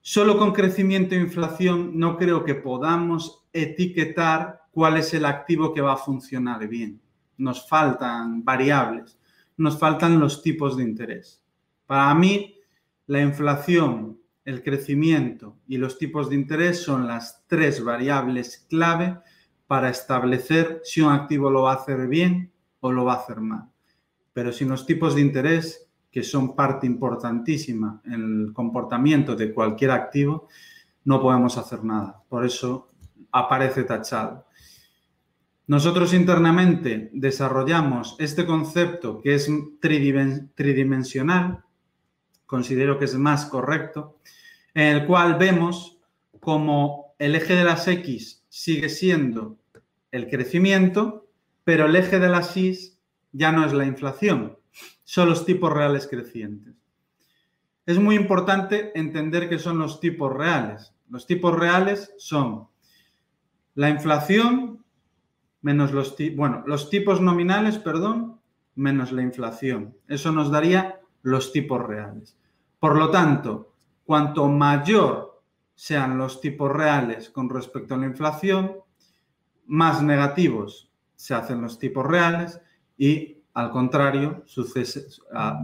Solo 0.00 0.37
con 0.37 0.52
crecimiento 0.52 1.14
e 1.14 1.19
inflación 1.19 1.99
no 1.99 2.17
creo 2.17 2.45
que 2.45 2.55
podamos 2.55 3.47
etiquetar 3.52 4.62
cuál 4.71 4.99
es 4.99 5.14
el 5.14 5.25
activo 5.25 5.73
que 5.73 5.81
va 5.81 5.95
a 5.95 5.97
funcionar 5.97 6.67
bien. 6.69 7.00
Nos 7.38 7.69
faltan 7.69 8.45
variables, 8.45 9.19
nos 9.57 9.79
faltan 9.79 10.21
los 10.21 10.43
tipos 10.43 10.76
de 10.76 10.83
interés. 10.83 11.43
Para 11.87 12.12
mí, 12.14 12.59
la 13.07 13.21
inflación, 13.21 14.19
el 14.45 14.62
crecimiento 14.62 15.57
y 15.67 15.79
los 15.79 15.99
tipos 15.99 16.29
de 16.29 16.37
interés 16.37 16.83
son 16.83 17.07
las 17.07 17.45
tres 17.47 17.83
variables 17.83 18.67
clave 18.69 19.19
para 19.67 19.88
establecer 19.88 20.83
si 20.85 21.00
un 21.00 21.12
activo 21.12 21.50
lo 21.50 21.62
va 21.62 21.73
a 21.73 21.76
hacer 21.76 22.07
bien 22.09 22.52
o 22.83 22.93
lo 22.93 23.05
va 23.05 23.15
a 23.15 23.17
hacer 23.17 23.41
mal. 23.41 23.71
Pero 24.33 24.53
sin 24.53 24.69
los 24.69 24.85
tipos 24.85 25.15
de 25.15 25.21
interés, 25.23 25.89
que 26.11 26.23
son 26.23 26.55
parte 26.55 26.87
importantísima 26.87 28.03
en 28.05 28.47
el 28.47 28.53
comportamiento 28.53 29.35
de 29.35 29.53
cualquier 29.55 29.93
activo, 29.93 30.49
no 31.05 31.23
podemos 31.23 31.57
hacer 31.57 31.83
nada. 31.85 32.23
Por 32.29 32.45
eso 32.45 32.89
aparece 33.31 33.85
tachado. 33.85 34.47
Nosotros 35.67 36.12
internamente 36.12 37.09
desarrollamos 37.12 38.17
este 38.19 38.45
concepto 38.45 39.21
que 39.23 39.35
es 39.35 39.51
tridimensional, 39.81 41.65
considero 42.47 42.99
que 42.99 43.07
es 43.07 43.15
más 43.15 43.47
correcto, 43.47 44.19
en 44.75 44.97
el 44.97 45.07
cual 45.07 45.37
vemos 45.37 45.99
como 46.41 47.15
el 47.19 47.37
eje 47.37 47.55
de 47.55 47.65
las 47.65 47.87
X 47.87 48.45
sigue 48.49 48.89
siendo 48.89 49.57
el 50.11 50.29
crecimiento, 50.29 51.22
pero 51.64 51.87
el 51.87 51.97
eje 51.97 52.19
de 52.19 52.28
las 52.28 52.57
Y 52.57 52.99
ya 53.33 53.52
no 53.52 53.64
es 53.64 53.73
la 53.73 53.87
inflación, 53.87 54.59
son 55.04 55.28
los 55.28 55.45
tipos 55.45 55.73
reales 55.73 56.07
crecientes. 56.07 56.75
Es 57.87 57.99
muy 57.99 58.14
importante 58.14 58.97
entender 58.99 59.49
qué 59.49 59.59
son 59.59 59.78
los 59.78 60.00
tipos 60.00 60.33
reales. 60.33 60.95
Los 61.09 61.26
tipos 61.26 61.59
reales 61.59 62.12
son 62.16 62.69
la 63.75 63.90
inflación 63.90 64.73
menos 65.62 65.92
los, 65.92 66.16
bueno, 66.37 66.62
los 66.66 66.90
tipos 66.90 67.21
nominales, 67.21 67.78
perdón, 67.78 68.40
menos 68.75 69.12
la 69.12 69.23
inflación. 69.23 69.97
Eso 70.09 70.33
nos 70.33 70.50
daría 70.50 71.00
los 71.23 71.52
tipos 71.52 71.81
reales. 71.81 72.37
Por 72.78 72.99
lo 72.99 73.11
tanto, 73.11 73.73
cuanto 74.04 74.49
mayor 74.49 75.40
sean 75.75 76.19
los 76.19 76.40
tipos 76.40 76.71
reales 76.71 77.31
con 77.31 77.49
respecto 77.49 77.95
a 77.95 77.99
la 77.99 78.07
inflación, 78.07 78.76
más 79.66 80.02
negativos 80.02 80.92
se 81.23 81.35
hacen 81.35 81.61
los 81.61 81.79
tipos 81.79 82.05
reales 82.05 82.61
y 82.99 83.45
al 83.55 83.71
contrario, 83.71 84.43
sucede, 84.45 85.05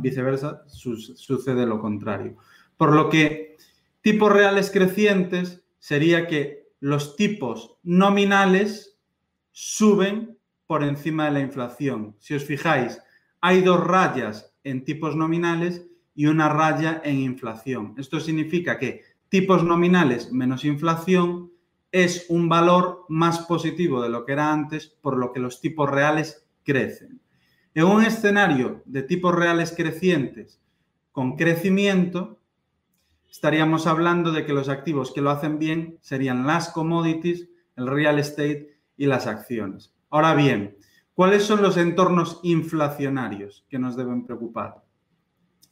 viceversa, 0.00 0.62
sucede 0.68 1.66
lo 1.66 1.80
contrario. 1.80 2.36
Por 2.76 2.94
lo 2.94 3.10
que 3.10 3.56
tipos 4.00 4.32
reales 4.32 4.70
crecientes 4.70 5.64
sería 5.80 6.28
que 6.28 6.68
los 6.78 7.16
tipos 7.16 7.76
nominales 7.82 9.00
suben 9.50 10.38
por 10.68 10.84
encima 10.84 11.24
de 11.24 11.32
la 11.32 11.40
inflación. 11.40 12.14
Si 12.20 12.34
os 12.34 12.44
fijáis, 12.44 13.00
hay 13.40 13.60
dos 13.62 13.84
rayas 13.84 14.54
en 14.62 14.84
tipos 14.84 15.16
nominales 15.16 15.88
y 16.14 16.26
una 16.26 16.48
raya 16.48 17.02
en 17.04 17.18
inflación. 17.18 17.94
Esto 17.98 18.20
significa 18.20 18.78
que 18.78 19.02
tipos 19.28 19.64
nominales 19.64 20.30
menos 20.30 20.64
inflación 20.64 21.50
es 21.90 22.26
un 22.28 22.48
valor 22.48 23.04
más 23.08 23.40
positivo 23.40 24.02
de 24.02 24.08
lo 24.08 24.24
que 24.24 24.32
era 24.32 24.52
antes, 24.52 24.88
por 24.88 25.16
lo 25.16 25.32
que 25.32 25.40
los 25.40 25.60
tipos 25.60 25.88
reales 25.90 26.46
crecen. 26.64 27.20
En 27.74 27.84
un 27.84 28.04
escenario 28.04 28.82
de 28.84 29.02
tipos 29.02 29.34
reales 29.34 29.72
crecientes 29.76 30.60
con 31.12 31.36
crecimiento, 31.36 32.40
estaríamos 33.30 33.86
hablando 33.86 34.32
de 34.32 34.44
que 34.44 34.52
los 34.52 34.68
activos 34.68 35.12
que 35.12 35.20
lo 35.20 35.30
hacen 35.30 35.58
bien 35.58 35.98
serían 36.00 36.46
las 36.46 36.70
commodities, 36.70 37.48
el 37.76 37.86
real 37.86 38.18
estate 38.18 38.78
y 38.96 39.06
las 39.06 39.26
acciones. 39.26 39.94
Ahora 40.10 40.34
bien, 40.34 40.76
¿cuáles 41.14 41.44
son 41.44 41.62
los 41.62 41.76
entornos 41.76 42.40
inflacionarios 42.42 43.64
que 43.68 43.78
nos 43.78 43.96
deben 43.96 44.24
preocupar? 44.24 44.82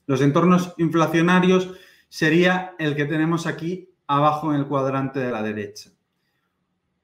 Los 0.06 0.20
entornos 0.20 0.74
inflacionarios 0.78 1.72
sería 2.08 2.74
el 2.78 2.94
que 2.94 3.06
tenemos 3.06 3.46
aquí 3.46 3.90
abajo 4.06 4.52
en 4.52 4.60
el 4.60 4.66
cuadrante 4.66 5.18
de 5.18 5.32
la 5.32 5.42
derecha. 5.42 5.90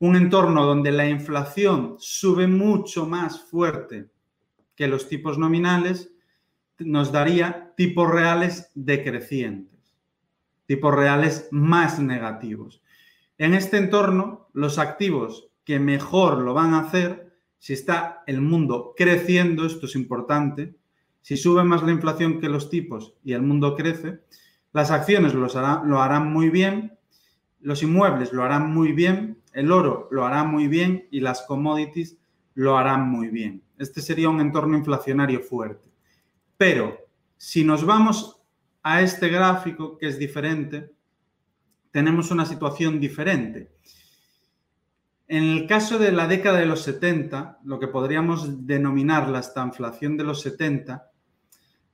Un 0.03 0.17
entorno 0.17 0.67
donde 0.67 0.91
la 0.91 1.09
inflación 1.09 1.95
sube 2.01 2.49
mucho 2.49 3.07
más 3.07 3.41
fuerte 3.41 4.11
que 4.75 4.89
los 4.89 5.09
tipos 5.09 5.39
nominales 5.39 6.13
nos 6.81 7.13
daría 7.13 7.73
tipos 7.77 8.11
reales 8.11 8.73
decrecientes, 8.75 9.95
tipos 10.67 10.93
reales 10.93 11.47
más 11.53 12.01
negativos. 12.01 12.83
En 13.39 13.55
este 13.55 13.77
entorno, 13.77 14.49
los 14.55 14.81
activos 14.81 15.51
que 15.65 15.79
mejor 15.79 16.39
lo 16.39 16.53
van 16.53 16.75
a 16.75 16.81
hacer, 16.81 17.37
si 17.61 17.73
está 17.73 18.25
el 18.27 18.41
mundo 18.41 18.95
creciendo, 18.97 19.65
esto 19.65 19.87
es 19.87 19.95
importante, 19.95 20.75
si 21.21 21.37
sube 21.37 21.63
más 21.63 21.85
la 21.85 21.93
inflación 21.93 22.41
que 22.41 22.49
los 22.49 22.71
tipos 22.71 23.15
y 23.23 23.35
el 23.35 23.43
mundo 23.43 23.77
crece, 23.77 24.19
las 24.73 24.91
acciones 24.91 25.33
lo 25.33 26.03
harán 26.03 26.33
muy 26.33 26.51
bien, 26.51 26.99
los 27.61 27.85
inmuebles 27.85 28.33
lo 28.33 28.43
harán 28.43 28.75
muy 28.75 28.91
bien, 28.91 29.42
el 29.53 29.71
oro 29.71 30.09
lo 30.11 30.25
hará 30.27 30.45
muy 30.45 30.69
bien 30.69 31.09
y 31.11 31.21
las 31.21 31.43
commodities 31.43 32.17
lo 32.55 32.77
harán 32.77 33.09
muy 33.09 33.29
bien. 33.29 33.63
Este 33.79 34.01
sería 34.01 34.29
un 34.29 34.41
entorno 34.41 34.77
inflacionario 34.77 35.41
fuerte. 35.41 35.91
Pero 36.57 36.97
si 37.37 37.65
nos 37.65 37.85
vamos 37.85 38.41
a 38.83 39.01
este 39.01 39.29
gráfico, 39.29 39.97
que 39.99 40.09
es 40.09 40.19
diferente, 40.19 40.93
tenemos 41.91 42.31
una 42.31 42.47
situación 42.47 43.01
diferente. 43.01 43.73
En 45.29 45.45
el 45.45 45.67
caso 45.67 45.99
de 45.99 46.13
la 46.13 46.27
década 46.27 46.59
de 46.59 46.67
los 46.67 46.83
70, 46.83 47.61
lo 47.65 47.79
que 47.79 47.89
podríamos 47.89 48.67
denominar 48.67 49.29
la 49.29 49.41
estanflación 49.41 50.17
de 50.17 50.25
los 50.25 50.41
70, 50.43 51.11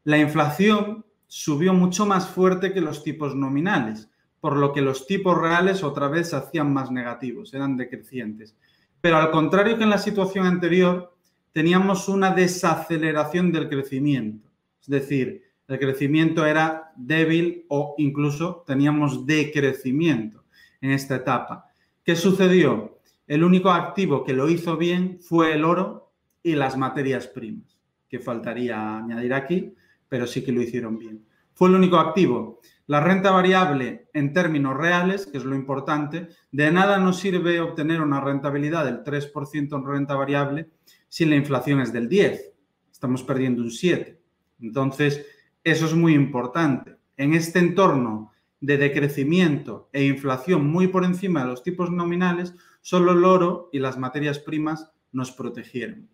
la 0.05 0.19
inflación 0.19 1.05
subió 1.27 1.75
mucho 1.75 2.07
más 2.07 2.29
fuerte 2.29 2.73
que 2.73 2.81
los 2.81 3.05
tipos 3.05 3.35
nominales, 3.35 4.11
por 4.41 4.57
lo 4.57 4.73
que 4.73 4.83
los 4.83 5.07
tipos 5.07 5.37
reales 5.39 5.83
otra 5.83 6.09
vez 6.09 6.31
se 6.31 6.37
hacían 6.37 6.73
más 6.73 6.91
negativos, 6.91 7.55
eran 7.55 7.77
decrecientes. 7.77 8.57
Pero 9.01 9.17
al 9.17 9.31
contrario 9.31 9.77
que 9.77 9.85
en 9.85 9.91
la 9.91 9.99
situación 9.99 10.47
anterior, 10.47 11.15
teníamos 11.53 12.09
una 12.09 12.33
desaceleración 12.33 13.53
del 13.53 13.69
crecimiento. 13.69 14.49
Es 14.81 14.89
decir, 14.89 15.43
el 15.67 15.79
crecimiento 15.79 16.47
era 16.47 16.93
débil 16.97 17.67
o 17.69 17.95
incluso 17.99 18.65
teníamos 18.67 19.27
decrecimiento 19.27 20.45
en 20.81 20.93
esta 20.93 21.17
etapa. 21.17 21.67
¿Qué 22.05 22.17
sucedió? 22.17 23.01
El 23.27 23.45
único 23.45 23.71
activo 23.71 24.25
que 24.25 24.33
lo 24.33 24.49
hizo 24.49 24.77
bien 24.77 25.19
fue 25.21 25.53
el 25.53 25.65
oro 25.65 26.13
y 26.43 26.55
las 26.55 26.79
materias 26.79 27.27
primas, 27.27 27.79
que 28.09 28.19
faltaría 28.19 28.97
añadir 28.97 29.35
aquí, 29.35 29.75
pero 30.09 30.27
sí 30.27 30.43
que 30.43 30.53
lo 30.53 30.63
hicieron 30.63 30.99
bien. 30.99 31.27
Fue 31.53 31.69
el 31.69 31.75
único 31.75 31.99
activo. 31.99 32.61
La 32.89 33.01
renta 33.01 33.31
variable 33.33 34.09
en 34.15 34.33
términos 34.33 34.75
reales, 34.75 35.27
que 35.27 35.37
es 35.37 35.45
lo 35.45 35.55
importante, 35.55 36.29
de 36.53 36.73
nada 36.73 36.99
nos 36.99 37.19
sirve 37.21 37.61
obtener 37.61 38.01
una 38.01 38.19
rentabilidad 38.19 38.87
del 38.87 39.05
3% 39.05 39.77
en 39.77 39.87
renta 39.87 40.15
variable 40.15 40.71
si 41.07 41.27
la 41.27 41.37
inflación 41.37 41.81
es 41.81 41.93
del 41.93 42.09
10. 42.09 42.55
Estamos 42.91 43.23
perdiendo 43.23 43.61
un 43.61 43.71
7. 43.71 44.19
Entonces, 44.63 45.27
eso 45.63 45.85
es 45.85 45.93
muy 45.93 46.15
importante. 46.15 46.97
En 47.19 47.35
este 47.35 47.59
entorno 47.59 48.33
de 48.59 48.79
decrecimiento 48.79 49.91
e 49.93 50.07
inflación 50.07 50.67
muy 50.67 50.89
por 50.89 51.05
encima 51.05 51.43
de 51.43 51.49
los 51.49 51.63
tipos 51.63 51.91
nominales, 51.91 52.55
solo 52.81 53.13
el 53.13 53.23
oro 53.23 53.69
y 53.71 53.81
las 53.81 53.99
materias 53.99 54.39
primas 54.39 54.91
nos 55.13 55.31
protegieron. 55.31 56.09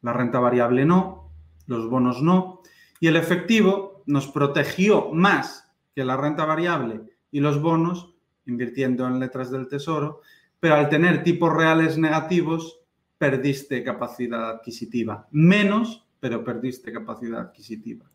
La 0.00 0.14
renta 0.14 0.40
variable 0.40 0.86
no, 0.86 1.34
los 1.66 1.86
bonos 1.90 2.22
no, 2.22 2.62
y 2.98 3.08
el 3.08 3.16
efectivo 3.16 3.97
nos 4.08 4.26
protegió 4.26 5.10
más 5.12 5.70
que 5.94 6.02
la 6.02 6.16
renta 6.16 6.44
variable 6.46 7.02
y 7.30 7.40
los 7.40 7.60
bonos, 7.60 8.14
invirtiendo 8.46 9.06
en 9.06 9.20
letras 9.20 9.50
del 9.50 9.68
tesoro, 9.68 10.22
pero 10.58 10.76
al 10.76 10.88
tener 10.88 11.22
tipos 11.22 11.54
reales 11.54 11.98
negativos, 11.98 12.80
perdiste 13.18 13.84
capacidad 13.84 14.48
adquisitiva. 14.48 15.28
Menos, 15.30 16.06
pero 16.20 16.42
perdiste 16.42 16.90
capacidad 16.90 17.40
adquisitiva. 17.40 18.10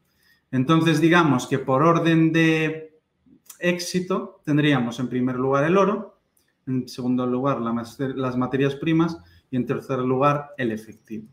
Entonces, 0.51 0.99
digamos 0.99 1.45
que 1.45 1.59
por 1.59 1.83
orden 1.83 2.33
de 2.33 2.99
éxito, 3.59 4.41
tendríamos 4.43 4.99
en 4.99 5.09
primer 5.09 5.35
lugar 5.35 5.63
el 5.65 5.77
oro, 5.77 6.19
en 6.65 6.89
segundo 6.89 7.27
lugar 7.27 7.61
las 7.61 8.37
materias 8.37 8.75
primas 8.75 9.17
y 9.51 9.57
en 9.57 9.65
tercer 9.67 9.99
lugar 9.99 10.51
el 10.57 10.71
efectivo. 10.71 11.27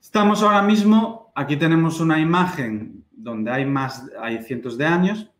Estamos 0.00 0.42
ahora 0.42 0.62
mismo, 0.62 1.21
aquí 1.34 1.56
tenemos 1.56 2.00
una 2.00 2.20
imagen 2.20 3.04
donde 3.10 3.50
hay 3.50 3.64
más, 3.64 4.10
hay 4.20 4.42
cientos 4.42 4.76
de 4.76 4.86
años 4.86 5.30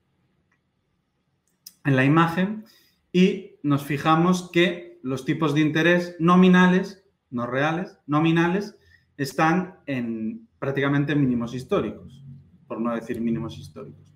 en 1.85 1.97
la 1.97 2.05
imagen 2.05 2.65
y 3.13 3.57
nos 3.63 3.85
fijamos 3.85 4.51
que 4.53 4.99
los 5.03 5.25
tipos 5.25 5.55
de 5.55 5.61
interés 5.61 6.17
nominales, 6.19 7.05
no 7.31 7.47
reales, 7.47 7.99
nominales, 8.07 8.77
están 9.17 9.79
en 9.87 10.49
prácticamente 10.59 11.15
mínimos 11.15 11.55
históricos, 11.55 12.25
por 12.67 12.81
no 12.81 12.95
decir 12.95 13.21
mínimos 13.21 13.59
históricos. 13.59 14.15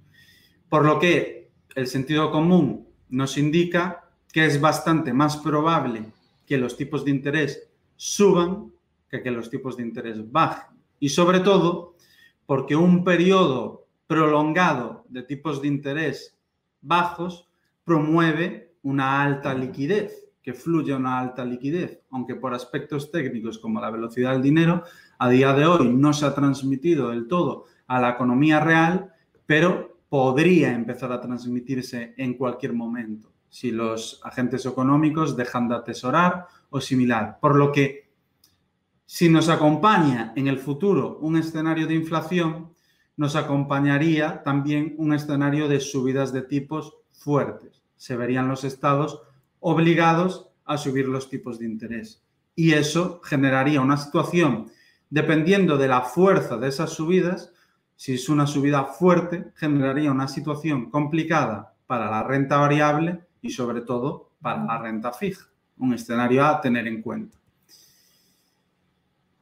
Por 0.68 0.84
lo 0.84 0.98
que 0.98 1.50
el 1.74 1.86
sentido 1.86 2.30
común 2.30 2.86
nos 3.08 3.36
indica 3.36 4.08
que 4.32 4.46
es 4.46 4.60
bastante 4.60 5.12
más 5.12 5.36
probable 5.36 6.12
que 6.46 6.58
los 6.58 6.76
tipos 6.76 7.04
de 7.04 7.10
interés 7.10 7.68
suban 7.96 8.72
que 9.10 9.22
que 9.22 9.30
los 9.30 9.50
tipos 9.50 9.76
de 9.76 9.82
interés 9.82 10.30
bajen. 10.30 10.75
Y 11.00 11.08
sobre 11.10 11.40
todo 11.40 11.94
porque 12.46 12.76
un 12.76 13.04
periodo 13.04 13.86
prolongado 14.06 15.04
de 15.08 15.22
tipos 15.22 15.60
de 15.60 15.68
interés 15.68 16.38
bajos 16.80 17.48
promueve 17.84 18.74
una 18.82 19.22
alta 19.22 19.52
liquidez, 19.54 20.28
que 20.42 20.54
fluye 20.54 20.94
una 20.94 21.18
alta 21.18 21.44
liquidez, 21.44 22.02
aunque 22.10 22.36
por 22.36 22.54
aspectos 22.54 23.10
técnicos 23.10 23.58
como 23.58 23.80
la 23.80 23.90
velocidad 23.90 24.32
del 24.32 24.42
dinero, 24.42 24.84
a 25.18 25.28
día 25.28 25.52
de 25.52 25.66
hoy 25.66 25.88
no 25.88 26.12
se 26.12 26.24
ha 26.24 26.34
transmitido 26.34 27.10
del 27.10 27.26
todo 27.26 27.64
a 27.88 28.00
la 28.00 28.10
economía 28.10 28.60
real, 28.60 29.12
pero 29.44 29.98
podría 30.08 30.72
empezar 30.72 31.10
a 31.10 31.20
transmitirse 31.20 32.14
en 32.16 32.34
cualquier 32.34 32.74
momento 32.74 33.32
si 33.48 33.70
los 33.70 34.20
agentes 34.22 34.66
económicos 34.66 35.36
dejan 35.36 35.68
de 35.68 35.76
atesorar 35.76 36.46
o 36.70 36.80
similar. 36.80 37.38
Por 37.40 37.56
lo 37.56 37.72
que, 37.72 38.05
si 39.08 39.28
nos 39.28 39.48
acompaña 39.48 40.32
en 40.34 40.48
el 40.48 40.58
futuro 40.58 41.18
un 41.20 41.36
escenario 41.36 41.86
de 41.86 41.94
inflación, 41.94 42.74
nos 43.16 43.36
acompañaría 43.36 44.42
también 44.42 44.96
un 44.98 45.14
escenario 45.14 45.68
de 45.68 45.78
subidas 45.78 46.32
de 46.32 46.42
tipos 46.42 46.96
fuertes. 47.12 47.82
Se 47.96 48.16
verían 48.16 48.48
los 48.48 48.64
estados 48.64 49.22
obligados 49.60 50.50
a 50.64 50.76
subir 50.76 51.06
los 51.06 51.30
tipos 51.30 51.60
de 51.60 51.66
interés. 51.66 52.20
Y 52.56 52.72
eso 52.72 53.20
generaría 53.22 53.80
una 53.80 53.96
situación, 53.96 54.72
dependiendo 55.08 55.78
de 55.78 55.86
la 55.86 56.02
fuerza 56.02 56.56
de 56.56 56.68
esas 56.68 56.90
subidas, 56.90 57.52
si 57.94 58.14
es 58.14 58.28
una 58.28 58.46
subida 58.46 58.84
fuerte, 58.84 59.52
generaría 59.54 60.10
una 60.10 60.26
situación 60.26 60.90
complicada 60.90 61.74
para 61.86 62.10
la 62.10 62.24
renta 62.24 62.56
variable 62.56 63.20
y 63.40 63.50
sobre 63.50 63.82
todo 63.82 64.32
para 64.42 64.64
la 64.64 64.78
renta 64.78 65.12
fija. 65.12 65.46
Un 65.78 65.94
escenario 65.94 66.44
a 66.44 66.60
tener 66.60 66.88
en 66.88 67.02
cuenta. 67.02 67.38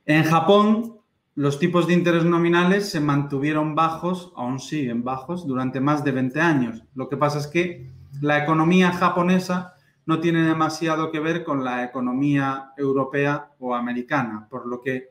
En 0.06 0.24
Japón, 0.24 0.98
los 1.34 1.58
tipos 1.58 1.86
de 1.86 1.94
interés 1.94 2.24
nominales 2.24 2.90
se 2.90 3.00
mantuvieron 3.00 3.74
bajos, 3.74 4.32
aún 4.36 4.60
siguen 4.60 5.02
bajos, 5.02 5.46
durante 5.46 5.80
más 5.80 6.04
de 6.04 6.12
20 6.12 6.40
años. 6.40 6.84
Lo 6.94 7.08
que 7.08 7.16
pasa 7.16 7.38
es 7.38 7.46
que 7.46 7.90
la 8.20 8.42
economía 8.42 8.92
japonesa 8.92 9.74
no 10.06 10.20
tiene 10.20 10.42
demasiado 10.42 11.10
que 11.10 11.20
ver 11.20 11.44
con 11.44 11.64
la 11.64 11.84
economía 11.84 12.72
europea 12.76 13.52
o 13.58 13.74
americana, 13.74 14.46
por 14.50 14.66
lo 14.66 14.80
que 14.80 15.10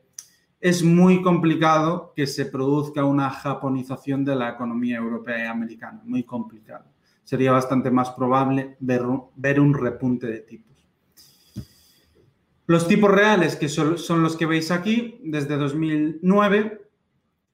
es 0.60 0.82
muy 0.82 1.20
complicado 1.20 2.12
que 2.14 2.26
se 2.26 2.46
produzca 2.46 3.04
una 3.04 3.30
japonización 3.30 4.24
de 4.24 4.36
la 4.36 4.50
economía 4.50 4.96
europea 4.96 5.44
y 5.44 5.48
americana, 5.48 6.00
muy 6.04 6.22
complicado 6.22 6.94
sería 7.24 7.52
bastante 7.52 7.90
más 7.90 8.10
probable 8.10 8.76
ver, 8.80 9.02
un 9.60 9.74
repunte 9.74 10.26
de 10.26 10.40
tipos. 10.40 10.73
Los 12.66 12.88
tipos 12.88 13.10
reales, 13.10 13.56
que 13.56 13.68
son, 13.68 13.96
los 14.22 14.36
que 14.36 14.46
veis 14.46 14.70
aquí, 14.70 15.20
desde 15.22 15.56
2009, 15.56 16.88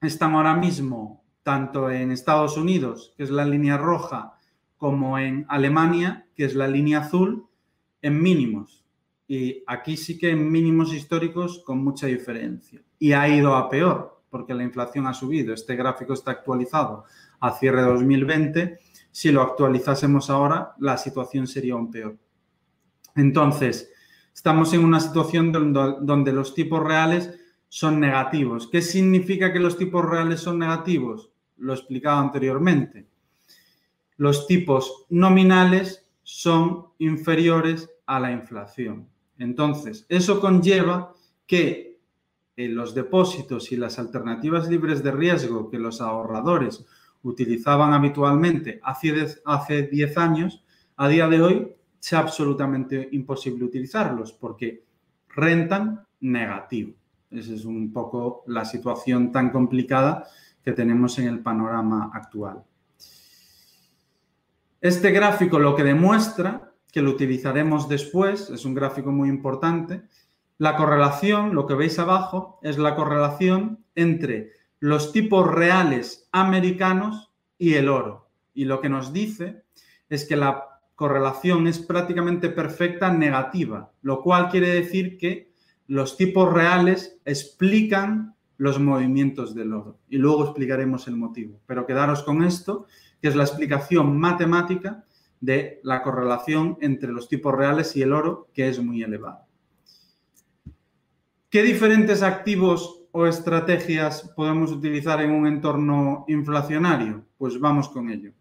están 0.02 0.34
ahora 0.34 0.54
mismo 0.54 1.24
tanto 1.42 1.90
en 1.90 2.12
Estados 2.12 2.56
Unidos, 2.56 3.12
que 3.16 3.24
es 3.24 3.30
la 3.30 3.44
línea 3.44 3.76
roja, 3.76 4.34
como 4.76 5.18
en 5.18 5.46
Alemania, 5.48 6.26
que 6.34 6.44
es 6.44 6.54
la 6.54 6.68
línea 6.68 7.00
azul, 7.00 7.46
en 8.02 8.22
mínimos. 8.22 8.84
Y 9.26 9.62
aquí 9.66 9.96
sí 9.96 10.18
que 10.18 10.30
en 10.30 10.50
mínimos 10.50 10.94
históricos 10.94 11.62
con 11.64 11.82
mucha 11.82 12.06
diferencia. 12.06 12.80
Y 12.98 13.12
ha 13.12 13.28
ido 13.28 13.56
a 13.56 13.68
peor, 13.68 14.22
porque 14.30 14.54
la 14.54 14.62
inflación 14.62 15.06
ha 15.06 15.14
subido. 15.14 15.52
Este 15.52 15.76
gráfico 15.76 16.14
está 16.14 16.30
actualizado 16.30 17.04
a 17.40 17.52
cierre 17.52 17.82
de 17.82 17.88
2020 17.88 18.78
si 19.12 19.32
lo 19.32 19.42
actualizásemos 19.42 20.30
ahora, 20.30 20.74
la 20.78 20.96
situación 20.96 21.46
sería 21.46 21.74
aún 21.74 21.90
peor. 21.90 22.16
Entonces, 23.16 23.90
estamos 24.34 24.72
en 24.72 24.84
una 24.84 25.00
situación 25.00 25.52
donde, 25.52 26.32
los 26.32 26.54
tipos 26.54 26.82
reales 26.82 27.38
son 27.68 28.00
negativos. 28.00 28.68
¿Qué 28.68 28.82
significa 28.82 29.52
que 29.52 29.60
los 29.60 29.76
tipos 29.76 30.04
reales 30.04 30.40
son 30.40 30.58
negativos? 30.58 31.30
Lo 31.58 31.72
he 31.72 31.76
explicado 31.76 32.18
anteriormente. 32.20 33.06
Los 34.16 34.46
tipos 34.46 35.06
nominales 35.08 36.06
son 36.22 36.86
inferiores 36.98 37.90
a 38.06 38.20
la 38.20 38.32
inflación. 38.32 39.08
Entonces, 39.38 40.06
eso 40.08 40.40
conlleva 40.40 41.14
que 41.46 41.98
los 42.56 42.94
depósitos 42.94 43.72
y 43.72 43.76
las 43.76 43.98
alternativas 43.98 44.68
libres 44.68 45.02
de 45.02 45.12
riesgo 45.12 45.70
que 45.70 45.78
los 45.78 46.00
ahorradores 46.00 46.84
utilizaban 47.22 47.92
habitualmente 47.92 48.80
hace 48.82 49.88
10 49.90 50.18
años, 50.18 50.64
a 50.96 51.08
día 51.08 51.28
de 51.28 51.40
hoy 51.40 51.72
es 52.00 52.12
absolutamente 52.12 53.08
imposible 53.12 53.64
utilizarlos 53.64 54.32
porque 54.32 54.84
rentan 55.28 56.06
negativo. 56.20 56.94
Esa 57.30 57.54
es 57.54 57.64
un 57.64 57.92
poco 57.92 58.42
la 58.46 58.64
situación 58.64 59.30
tan 59.30 59.50
complicada 59.50 60.26
que 60.64 60.72
tenemos 60.72 61.18
en 61.18 61.28
el 61.28 61.40
panorama 61.40 62.10
actual. 62.12 62.64
Este 64.80 65.10
gráfico 65.10 65.58
lo 65.58 65.76
que 65.76 65.84
demuestra, 65.84 66.72
que 66.90 67.02
lo 67.02 67.10
utilizaremos 67.10 67.88
después, 67.88 68.50
es 68.50 68.64
un 68.64 68.74
gráfico 68.74 69.12
muy 69.12 69.28
importante, 69.28 70.02
la 70.58 70.76
correlación, 70.76 71.54
lo 71.54 71.66
que 71.66 71.74
veis 71.74 71.98
abajo, 71.98 72.58
es 72.62 72.78
la 72.78 72.94
correlación 72.94 73.84
entre 73.94 74.52
los 74.78 75.12
tipos 75.12 75.46
reales 75.46 76.28
americanos 76.32 77.30
y 77.58 77.74
el 77.74 77.88
oro. 77.88 78.28
Y 78.54 78.64
lo 78.64 78.80
que 78.80 78.88
nos 78.88 79.12
dice 79.12 79.62
es 80.08 80.26
que 80.26 80.36
la 80.36 80.69
correlación 81.00 81.66
es 81.66 81.78
prácticamente 81.78 82.50
perfecta 82.50 83.10
negativa, 83.10 83.90
lo 84.02 84.20
cual 84.20 84.50
quiere 84.50 84.68
decir 84.68 85.16
que 85.16 85.50
los 85.86 86.18
tipos 86.18 86.52
reales 86.52 87.18
explican 87.24 88.34
los 88.58 88.78
movimientos 88.78 89.54
del 89.54 89.72
oro. 89.72 89.98
Y 90.10 90.18
luego 90.18 90.44
explicaremos 90.44 91.08
el 91.08 91.16
motivo. 91.16 91.58
Pero 91.64 91.86
quedaros 91.86 92.22
con 92.22 92.42
esto, 92.42 92.84
que 93.22 93.28
es 93.28 93.34
la 93.34 93.44
explicación 93.44 94.18
matemática 94.18 95.06
de 95.40 95.80
la 95.84 96.02
correlación 96.02 96.76
entre 96.82 97.12
los 97.12 97.30
tipos 97.30 97.54
reales 97.54 97.96
y 97.96 98.02
el 98.02 98.12
oro, 98.12 98.50
que 98.52 98.68
es 98.68 98.78
muy 98.78 99.02
elevada. 99.02 99.46
¿Qué 101.48 101.62
diferentes 101.62 102.22
activos 102.22 103.04
o 103.10 103.26
estrategias 103.26 104.30
podemos 104.36 104.70
utilizar 104.70 105.22
en 105.22 105.30
un 105.30 105.46
entorno 105.46 106.26
inflacionario? 106.28 107.24
Pues 107.38 107.58
vamos 107.58 107.88
con 107.88 108.10
ello. 108.10 108.32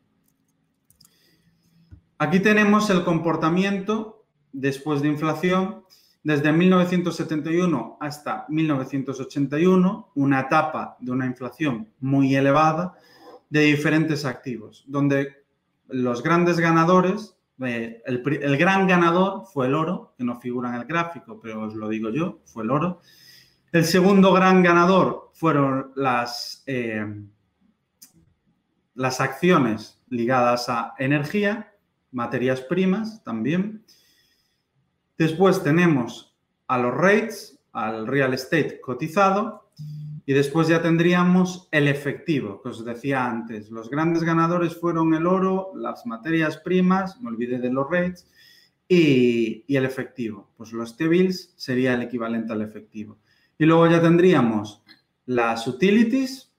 Aquí 2.21 2.41
tenemos 2.41 2.89
el 2.89 3.05
comportamiento 3.05 4.25
después 4.51 5.01
de 5.01 5.07
inflación 5.07 5.85
desde 6.21 6.51
1971 6.51 7.97
hasta 8.01 8.45
1981, 8.49 10.11
una 10.15 10.41
etapa 10.41 10.97
de 10.99 11.13
una 11.13 11.25
inflación 11.25 11.87
muy 12.01 12.35
elevada 12.35 12.93
de 13.49 13.61
diferentes 13.61 14.25
activos, 14.25 14.83
donde 14.85 15.45
los 15.87 16.21
grandes 16.21 16.59
ganadores, 16.59 17.37
eh, 17.61 18.03
el, 18.05 18.57
gran 18.57 18.85
ganador 18.85 19.45
fue 19.45 19.67
el 19.67 19.75
oro, 19.75 20.13
que 20.17 20.25
no 20.25 20.41
figura 20.41 20.67
en 20.67 20.75
el 20.75 20.85
gráfico, 20.85 21.39
pero 21.41 21.61
os 21.61 21.73
lo 21.73 21.87
digo 21.87 22.09
yo, 22.09 22.41
fue 22.43 22.63
el 22.63 22.71
oro, 22.71 22.99
el 23.71 23.85
segundo 23.85 24.33
gran 24.33 24.61
ganador 24.61 25.31
fueron 25.35 25.93
las, 25.95 26.63
eh, 26.67 27.05
las 28.95 29.21
acciones 29.21 30.03
ligadas 30.09 30.67
a 30.67 30.95
energía, 30.99 31.68
materias 32.11 32.61
primas 32.61 33.23
también. 33.23 33.83
Después 35.17 35.63
tenemos 35.63 36.35
a 36.67 36.77
los 36.77 36.93
rates, 36.93 37.59
al 37.71 38.07
real 38.07 38.33
estate 38.33 38.79
cotizado 38.81 39.69
y 40.25 40.33
después 40.33 40.67
ya 40.67 40.81
tendríamos 40.81 41.67
el 41.71 41.87
efectivo, 41.87 42.61
que 42.61 42.69
os 42.69 42.85
decía 42.85 43.25
antes. 43.25 43.71
Los 43.71 43.89
grandes 43.89 44.23
ganadores 44.23 44.75
fueron 44.75 45.13
el 45.15 45.25
oro, 45.25 45.71
las 45.75 46.05
materias 46.05 46.57
primas, 46.57 47.19
me 47.19 47.29
olvidé 47.29 47.57
de 47.57 47.71
los 47.71 47.89
rates, 47.89 48.29
y, 48.87 49.63
y 49.65 49.75
el 49.75 49.85
efectivo. 49.85 50.51
Pues 50.55 50.71
los 50.71 50.95
T-bills 50.97 51.53
sería 51.55 51.95
el 51.95 52.03
equivalente 52.03 52.53
al 52.53 52.61
efectivo. 52.61 53.17
Y 53.57 53.65
luego 53.65 53.87
ya 53.87 54.01
tendríamos 54.01 54.83
las 55.25 55.67
utilities, 55.67 56.51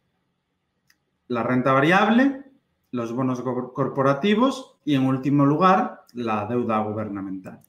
la 1.28 1.44
renta 1.44 1.72
variable, 1.72 2.44
los 2.90 3.12
bonos 3.12 3.40
corporativos 3.40 4.69
y 4.84 4.94
en 4.94 5.06
último 5.06 5.44
lugar 5.44 6.04
la 6.14 6.46
deuda 6.46 6.80
gubernamental. 6.80 7.60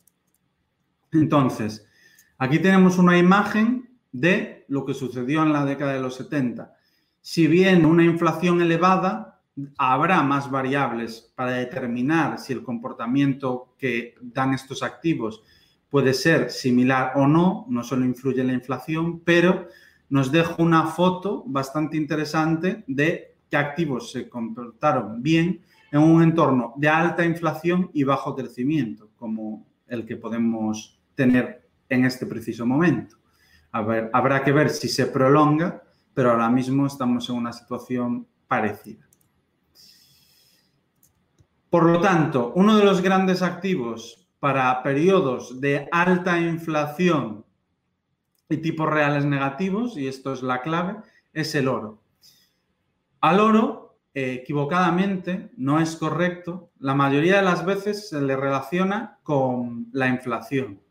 Entonces, 1.11 1.87
aquí 2.37 2.59
tenemos 2.59 2.97
una 2.97 3.17
imagen 3.17 3.89
de 4.11 4.65
lo 4.67 4.85
que 4.85 4.93
sucedió 4.93 5.43
en 5.43 5.53
la 5.53 5.65
década 5.65 5.93
de 5.93 6.01
los 6.01 6.15
70. 6.15 6.73
Si 7.21 7.47
bien 7.47 7.85
una 7.85 8.03
inflación 8.03 8.61
elevada, 8.61 9.41
habrá 9.77 10.23
más 10.23 10.49
variables 10.49 11.31
para 11.35 11.51
determinar 11.51 12.39
si 12.39 12.53
el 12.53 12.63
comportamiento 12.63 13.75
que 13.77 14.15
dan 14.21 14.53
estos 14.53 14.81
activos 14.81 15.43
puede 15.89 16.13
ser 16.13 16.49
similar 16.49 17.13
o 17.15 17.27
no, 17.27 17.65
no 17.69 17.83
solo 17.83 18.05
influye 18.05 18.43
la 18.43 18.53
inflación, 18.53 19.19
pero 19.19 19.67
nos 20.09 20.31
deja 20.31 20.55
una 20.57 20.87
foto 20.87 21.43
bastante 21.45 21.97
interesante 21.97 22.83
de 22.87 23.35
qué 23.49 23.57
activos 23.57 24.11
se 24.11 24.29
comportaron 24.29 25.21
bien 25.21 25.61
en 25.91 26.01
un 26.01 26.23
entorno 26.23 26.73
de 26.77 26.89
alta 26.89 27.25
inflación 27.25 27.91
y 27.93 28.03
bajo 28.03 28.35
crecimiento, 28.35 29.11
como 29.17 29.67
el 29.87 30.05
que 30.05 30.15
podemos 30.15 30.99
tener 31.15 31.69
en 31.89 32.05
este 32.05 32.25
preciso 32.25 32.65
momento. 32.65 33.17
A 33.73 33.81
ver, 33.81 34.09
habrá 34.13 34.43
que 34.43 34.51
ver 34.51 34.69
si 34.69 34.87
se 34.87 35.05
prolonga, 35.07 35.83
pero 36.13 36.31
ahora 36.31 36.49
mismo 36.49 36.87
estamos 36.87 37.29
en 37.29 37.35
una 37.35 37.53
situación 37.53 38.27
parecida. 38.47 39.07
Por 41.69 41.85
lo 41.85 42.01
tanto, 42.01 42.51
uno 42.55 42.77
de 42.77 42.83
los 42.83 43.01
grandes 43.01 43.41
activos 43.41 44.27
para 44.39 44.81
periodos 44.83 45.61
de 45.61 45.87
alta 45.91 46.39
inflación 46.39 47.45
y 48.49 48.57
tipos 48.57 48.89
reales 48.89 49.23
negativos, 49.23 49.95
y 49.97 50.07
esto 50.07 50.33
es 50.33 50.41
la 50.43 50.61
clave, 50.61 50.97
es 51.31 51.55
el 51.55 51.67
oro. 51.69 52.01
Al 53.21 53.39
oro, 53.39 53.80
equivocadamente, 54.13 55.51
no 55.57 55.79
es 55.79 55.95
correcto, 55.95 56.71
la 56.79 56.95
mayoría 56.95 57.37
de 57.37 57.43
las 57.43 57.65
veces 57.65 58.09
se 58.09 58.21
le 58.21 58.35
relaciona 58.35 59.19
con 59.23 59.87
la 59.93 60.07
inflación. 60.07 60.81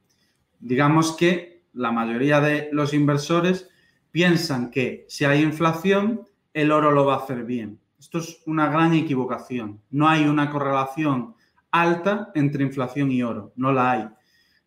Digamos 0.58 1.16
que 1.16 1.64
la 1.72 1.92
mayoría 1.92 2.40
de 2.40 2.68
los 2.72 2.94
inversores 2.94 3.68
piensan 4.10 4.70
que 4.70 5.06
si 5.08 5.24
hay 5.24 5.42
inflación, 5.42 6.22
el 6.52 6.72
oro 6.72 6.90
lo 6.90 7.06
va 7.06 7.14
a 7.14 7.18
hacer 7.18 7.44
bien. 7.44 7.80
Esto 7.98 8.18
es 8.18 8.42
una 8.46 8.68
gran 8.70 8.94
equivocación. 8.94 9.80
No 9.90 10.08
hay 10.08 10.24
una 10.24 10.50
correlación 10.50 11.34
alta 11.70 12.30
entre 12.34 12.64
inflación 12.64 13.12
y 13.12 13.22
oro, 13.22 13.52
no 13.56 13.72
la 13.72 13.90
hay. 13.92 14.08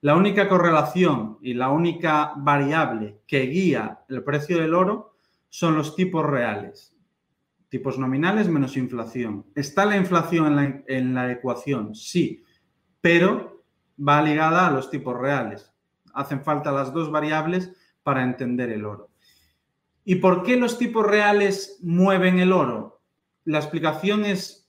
La 0.02 0.16
única 0.16 0.48
correlación 0.48 1.38
y 1.42 1.54
la 1.54 1.70
única 1.70 2.34
variable 2.38 3.22
que 3.26 3.42
guía 3.48 4.02
el 4.10 4.24
precio 4.24 4.60
del 4.60 4.74
oro 4.74 5.16
son 5.50 5.76
los 5.76 5.96
tipos 5.96 6.26
reales, 6.26 6.93
tipos 7.74 7.98
nominales 7.98 8.48
menos 8.50 8.78
inflación. 8.78 9.48
¿Está 9.56 9.86
la 9.86 9.98
inflación 9.98 10.46
en 10.46 10.56
la, 10.56 10.84
en 10.86 11.14
la 11.16 11.32
ecuación? 11.32 11.96
Sí, 11.96 12.44
pero 13.02 13.66
va 13.98 14.22
ligada 14.22 14.68
a 14.68 14.72
los 14.72 14.92
tipos 14.92 15.20
reales. 15.20 15.74
Hacen 16.14 16.44
falta 16.44 16.72
las 16.72 16.94
dos 16.94 17.10
variables 17.10 17.74
para 18.04 18.22
entender 18.22 18.70
el 18.70 18.86
oro. 18.86 19.10
¿Y 20.06 20.18
por 20.18 20.44
qué 20.44 20.56
los 20.56 20.78
tipos 20.78 21.04
reales 21.04 21.80
mueven 21.82 22.38
el 22.38 22.52
oro? 22.52 22.94
la 23.46 23.60
explicación 23.60 24.26
es 24.26 24.68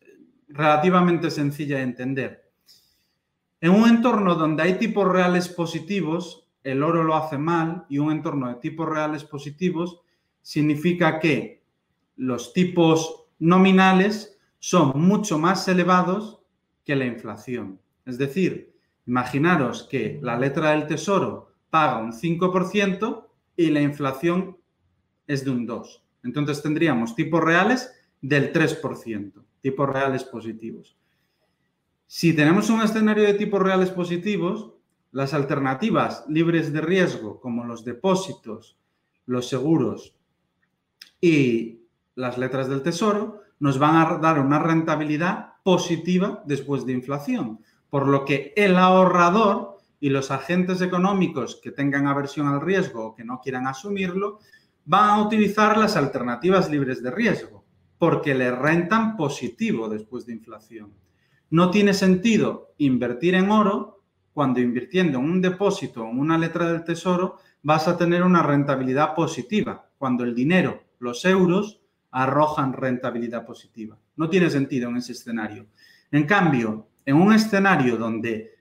relativamente 0.48 1.30
sencilla 1.30 1.76
de 1.76 1.82
entender. 1.82 2.50
En 3.60 3.70
un 3.70 3.88
entorno 3.88 4.34
donde 4.34 4.62
hay 4.62 4.78
tipos 4.78 5.06
reales 5.06 5.48
positivos, 5.48 6.50
el 6.62 6.82
oro 6.82 7.04
lo 7.04 7.14
hace 7.14 7.38
mal 7.38 7.86
y 7.88 7.98
un 7.98 8.10
entorno 8.10 8.48
de 8.48 8.56
tipos 8.56 8.88
reales 8.88 9.24
positivos 9.24 10.00
significa 10.42 11.18
que 11.18 11.63
los 12.16 12.52
tipos 12.52 13.26
nominales 13.38 14.38
son 14.58 14.92
mucho 14.94 15.38
más 15.38 15.66
elevados 15.68 16.40
que 16.84 16.96
la 16.96 17.06
inflación. 17.06 17.80
Es 18.06 18.18
decir, 18.18 18.74
imaginaros 19.06 19.84
que 19.84 20.18
la 20.22 20.38
letra 20.38 20.70
del 20.70 20.86
tesoro 20.86 21.52
paga 21.70 21.98
un 21.98 22.12
5% 22.12 23.26
y 23.56 23.70
la 23.70 23.80
inflación 23.80 24.56
es 25.26 25.44
de 25.44 25.50
un 25.50 25.66
2%. 25.66 26.00
Entonces 26.22 26.62
tendríamos 26.62 27.14
tipos 27.14 27.42
reales 27.42 27.92
del 28.20 28.52
3%, 28.52 29.32
tipos 29.60 29.88
reales 29.88 30.24
positivos. 30.24 30.96
Si 32.06 32.34
tenemos 32.34 32.70
un 32.70 32.80
escenario 32.80 33.24
de 33.24 33.34
tipos 33.34 33.60
reales 33.60 33.90
positivos, 33.90 34.72
las 35.12 35.34
alternativas 35.34 36.24
libres 36.28 36.72
de 36.72 36.80
riesgo, 36.80 37.40
como 37.40 37.64
los 37.64 37.84
depósitos, 37.84 38.78
los 39.26 39.48
seguros 39.48 40.16
y 41.20 41.83
las 42.14 42.38
letras 42.38 42.68
del 42.68 42.82
tesoro, 42.82 43.42
nos 43.58 43.78
van 43.78 43.96
a 43.96 44.18
dar 44.18 44.38
una 44.40 44.58
rentabilidad 44.58 45.54
positiva 45.62 46.42
después 46.46 46.84
de 46.86 46.92
inflación. 46.92 47.60
Por 47.90 48.08
lo 48.08 48.24
que 48.24 48.52
el 48.56 48.76
ahorrador 48.76 49.78
y 50.00 50.10
los 50.10 50.30
agentes 50.30 50.80
económicos 50.82 51.60
que 51.62 51.70
tengan 51.70 52.06
aversión 52.06 52.48
al 52.48 52.60
riesgo 52.60 53.06
o 53.06 53.14
que 53.14 53.24
no 53.24 53.40
quieran 53.40 53.66
asumirlo, 53.66 54.40
van 54.84 55.10
a 55.10 55.22
utilizar 55.22 55.78
las 55.78 55.96
alternativas 55.96 56.70
libres 56.70 57.02
de 57.02 57.10
riesgo 57.10 57.64
porque 57.98 58.34
le 58.34 58.50
rentan 58.50 59.16
positivo 59.16 59.88
después 59.88 60.26
de 60.26 60.34
inflación. 60.34 60.92
No 61.50 61.70
tiene 61.70 61.94
sentido 61.94 62.74
invertir 62.78 63.34
en 63.34 63.50
oro 63.50 64.02
cuando 64.34 64.60
invirtiendo 64.60 65.18
en 65.18 65.24
un 65.24 65.40
depósito 65.40 66.04
o 66.04 66.10
en 66.10 66.18
una 66.18 66.36
letra 66.36 66.70
del 66.70 66.84
tesoro 66.84 67.38
vas 67.62 67.88
a 67.88 67.96
tener 67.96 68.22
una 68.22 68.42
rentabilidad 68.42 69.14
positiva, 69.14 69.88
cuando 69.96 70.24
el 70.24 70.34
dinero, 70.34 70.82
los 70.98 71.24
euros, 71.24 71.80
arrojan 72.16 72.72
rentabilidad 72.72 73.44
positiva. 73.44 73.98
No 74.14 74.30
tiene 74.30 74.48
sentido 74.48 74.88
en 74.88 74.98
ese 74.98 75.12
escenario. 75.12 75.66
En 76.12 76.26
cambio, 76.26 76.86
en 77.04 77.16
un 77.16 77.32
escenario 77.32 77.96
donde 77.96 78.54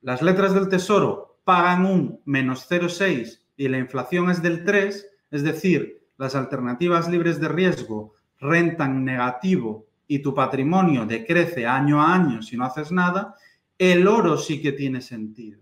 las 0.00 0.20
letras 0.20 0.52
del 0.52 0.68
tesoro 0.68 1.38
pagan 1.44 1.86
un 1.86 2.20
menos 2.24 2.68
0,6 2.68 3.40
y 3.56 3.68
la 3.68 3.78
inflación 3.78 4.30
es 4.30 4.42
del 4.42 4.64
3, 4.64 5.06
es 5.30 5.42
decir, 5.44 6.08
las 6.16 6.34
alternativas 6.34 7.08
libres 7.08 7.38
de 7.38 7.46
riesgo 7.46 8.14
rentan 8.40 9.04
negativo 9.04 9.86
y 10.08 10.18
tu 10.18 10.34
patrimonio 10.34 11.06
decrece 11.06 11.68
año 11.68 12.02
a 12.02 12.12
año 12.12 12.42
si 12.42 12.56
no 12.56 12.64
haces 12.64 12.90
nada, 12.90 13.36
el 13.78 14.08
oro 14.08 14.36
sí 14.36 14.60
que 14.60 14.72
tiene 14.72 15.02
sentido. 15.02 15.60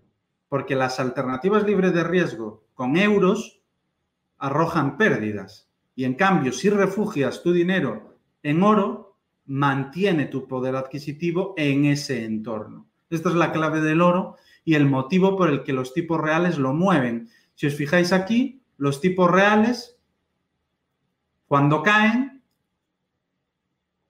Porque 0.49 0.75
las 0.75 0.99
alternativas 0.99 1.65
libres 1.65 1.93
de 1.93 2.03
riesgo 2.03 2.65
con 2.73 2.97
euros 2.97 3.61
arrojan 4.39 4.97
pérdidas. 4.97 5.66
Y 5.97 6.05
en 6.05 6.13
cambio, 6.13 6.53
si 6.53 6.69
refugias 6.69 7.41
tu 7.41 7.51
dinero 7.51 8.19
en 8.43 8.61
oro, 8.61 9.17
mantiene 9.47 10.27
tu 10.27 10.47
poder 10.47 10.75
adquisitivo 10.75 11.55
en 11.57 11.85
ese 11.85 12.23
entorno. 12.23 12.87
Esta 13.09 13.29
es 13.29 13.35
la 13.35 13.51
clave 13.51 13.81
del 13.81 14.01
oro 14.01 14.35
y 14.63 14.75
el 14.75 14.85
motivo 14.85 15.35
por 15.35 15.49
el 15.49 15.63
que 15.63 15.73
los 15.73 15.95
tipos 15.95 16.21
reales 16.21 16.59
lo 16.59 16.75
mueven. 16.75 17.29
Si 17.55 17.65
os 17.65 17.73
fijáis 17.73 18.13
aquí, 18.13 18.61
los 18.77 19.01
tipos 19.01 19.31
reales, 19.31 19.97
cuando 21.47 21.81
caen, 21.81 22.43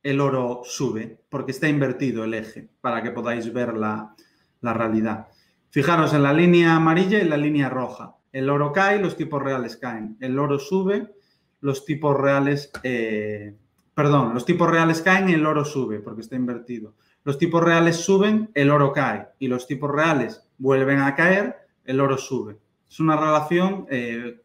el 0.03 0.19
oro 0.19 0.63
sube, 0.65 1.23
porque 1.29 1.53
está 1.53 1.69
invertido 1.69 2.25
el 2.25 2.33
eje, 2.33 2.69
para 2.81 3.01
que 3.01 3.11
podáis 3.11 3.53
ver 3.53 3.77
la, 3.77 4.13
realidad. 4.61 5.29
Fijaros 5.69 6.13
en 6.13 6.23
la 6.23 6.33
línea 6.33 6.75
amarilla 6.75 7.17
y 7.17 7.29
la 7.29 7.37
línea 7.37 7.69
roja. 7.69 8.17
El 8.33 8.49
oro 8.49 8.73
cae, 8.73 8.99
los 8.99 9.15
tipos 9.15 9.41
reales 9.41 9.77
caen. 9.77 10.17
El 10.19 10.37
oro 10.37 10.59
sube, 10.59 11.15
los 11.61 11.85
tipos 11.85 12.15
reales, 12.17 12.71
eh, 12.83 13.55
perdón, 13.93 14.33
los 14.33 14.45
tipos 14.45 14.69
reales 14.69 15.01
caen 15.01 15.29
el 15.29 15.45
oro 15.45 15.65
sube, 15.65 15.99
porque 15.99 16.21
está 16.21 16.35
invertido. 16.35 16.95
Los 17.23 17.37
tipos 17.37 17.63
reales 17.63 17.97
suben, 17.97 18.51
el 18.53 18.69
oro 18.69 18.93
cae. 18.93 19.27
Y 19.39 19.47
los 19.47 19.67
tipos 19.67 19.91
reales 19.91 20.41
vuelven 20.57 20.99
a 20.99 21.15
caer, 21.15 21.55
el 21.83 21.99
oro 21.99 22.17
sube. 22.17 22.57
Es 22.89 22.99
una 22.99 23.17
relación 23.17 23.85
eh, 23.89 24.41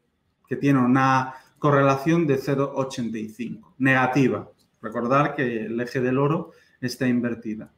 que 0.49 0.57
tiene 0.57 0.81
una 0.81 1.35
correlación 1.59 2.27
de 2.27 2.39
0,85, 2.39 3.75
negativa. 3.79 4.51
Recordar 4.81 5.37
que 5.37 5.67
el 5.67 5.81
eje 5.81 6.01
del 6.01 6.19
oro 6.19 6.51
está 6.81 7.07
invertida. 7.07 7.73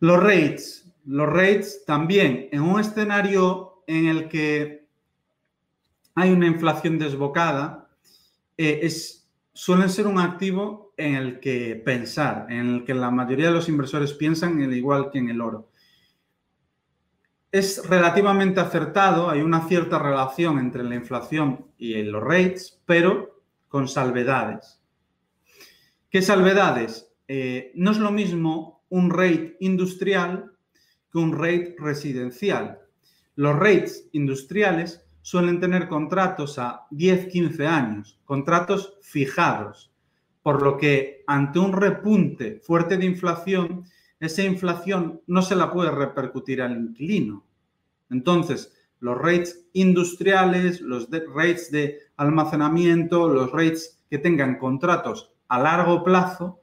Los 0.00 0.22
rates. 0.22 0.82
Los 1.06 1.28
rates 1.28 1.84
también 1.86 2.48
en 2.52 2.60
un 2.60 2.78
escenario 2.80 3.82
en 3.86 4.06
el 4.06 4.28
que 4.28 4.83
hay 6.14 6.30
una 6.30 6.46
inflación 6.46 6.98
desbocada, 6.98 7.88
eh, 8.56 8.80
es, 8.82 9.28
suelen 9.52 9.90
ser 9.90 10.06
un 10.06 10.18
activo 10.18 10.92
en 10.96 11.14
el 11.14 11.40
que 11.40 11.80
pensar, 11.84 12.46
en 12.50 12.68
el 12.68 12.84
que 12.84 12.94
la 12.94 13.10
mayoría 13.10 13.46
de 13.46 13.54
los 13.54 13.68
inversores 13.68 14.12
piensan 14.12 14.60
el 14.60 14.74
igual 14.74 15.10
que 15.10 15.18
en 15.18 15.28
el 15.28 15.40
oro. 15.40 15.70
Es 17.50 17.88
relativamente 17.88 18.60
acertado, 18.60 19.30
hay 19.30 19.40
una 19.40 19.66
cierta 19.66 19.98
relación 19.98 20.58
entre 20.58 20.82
la 20.82 20.94
inflación 20.94 21.66
y 21.78 22.00
los 22.02 22.22
rates, 22.22 22.80
pero 22.84 23.42
con 23.68 23.88
salvedades. 23.88 24.80
¿Qué 26.10 26.22
salvedades? 26.22 27.12
Eh, 27.26 27.72
no 27.74 27.90
es 27.90 27.98
lo 27.98 28.10
mismo 28.10 28.84
un 28.88 29.10
rate 29.10 29.56
industrial 29.60 30.52
que 31.10 31.18
un 31.18 31.32
rate 31.32 31.74
residencial. 31.78 32.80
Los 33.36 33.56
rates 33.56 34.08
industriales 34.12 35.03
suelen 35.24 35.58
tener 35.58 35.88
contratos 35.88 36.58
a 36.58 36.86
10, 36.90 37.28
15 37.28 37.66
años, 37.66 38.20
contratos 38.26 38.98
fijados, 39.00 39.90
por 40.42 40.62
lo 40.62 40.76
que 40.76 41.24
ante 41.26 41.58
un 41.58 41.72
repunte 41.72 42.60
fuerte 42.62 42.98
de 42.98 43.06
inflación, 43.06 43.84
esa 44.20 44.42
inflación 44.42 45.22
no 45.26 45.40
se 45.40 45.56
la 45.56 45.72
puede 45.72 45.90
repercutir 45.90 46.60
al 46.60 46.76
inquilino. 46.76 47.42
Entonces, 48.10 48.74
los 49.00 49.16
rates 49.16 49.66
industriales, 49.72 50.82
los 50.82 51.08
rates 51.34 51.70
de 51.70 52.00
almacenamiento, 52.18 53.26
los 53.26 53.50
rates 53.50 54.04
que 54.10 54.18
tengan 54.18 54.58
contratos 54.58 55.32
a 55.48 55.58
largo 55.58 56.04
plazo, 56.04 56.60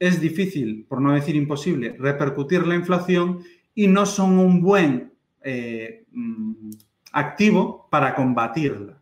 es 0.00 0.20
difícil, 0.20 0.86
por 0.88 1.00
no 1.00 1.12
decir 1.12 1.36
imposible, 1.36 1.94
repercutir 2.00 2.66
la 2.66 2.74
inflación 2.74 3.44
y 3.76 3.86
no 3.86 4.06
son 4.06 4.40
un 4.40 4.60
buen 4.60 5.12
eh, 5.44 6.04
mm, 6.10 6.70
activo 7.12 7.81
para 7.92 8.14
combatirla. 8.14 8.98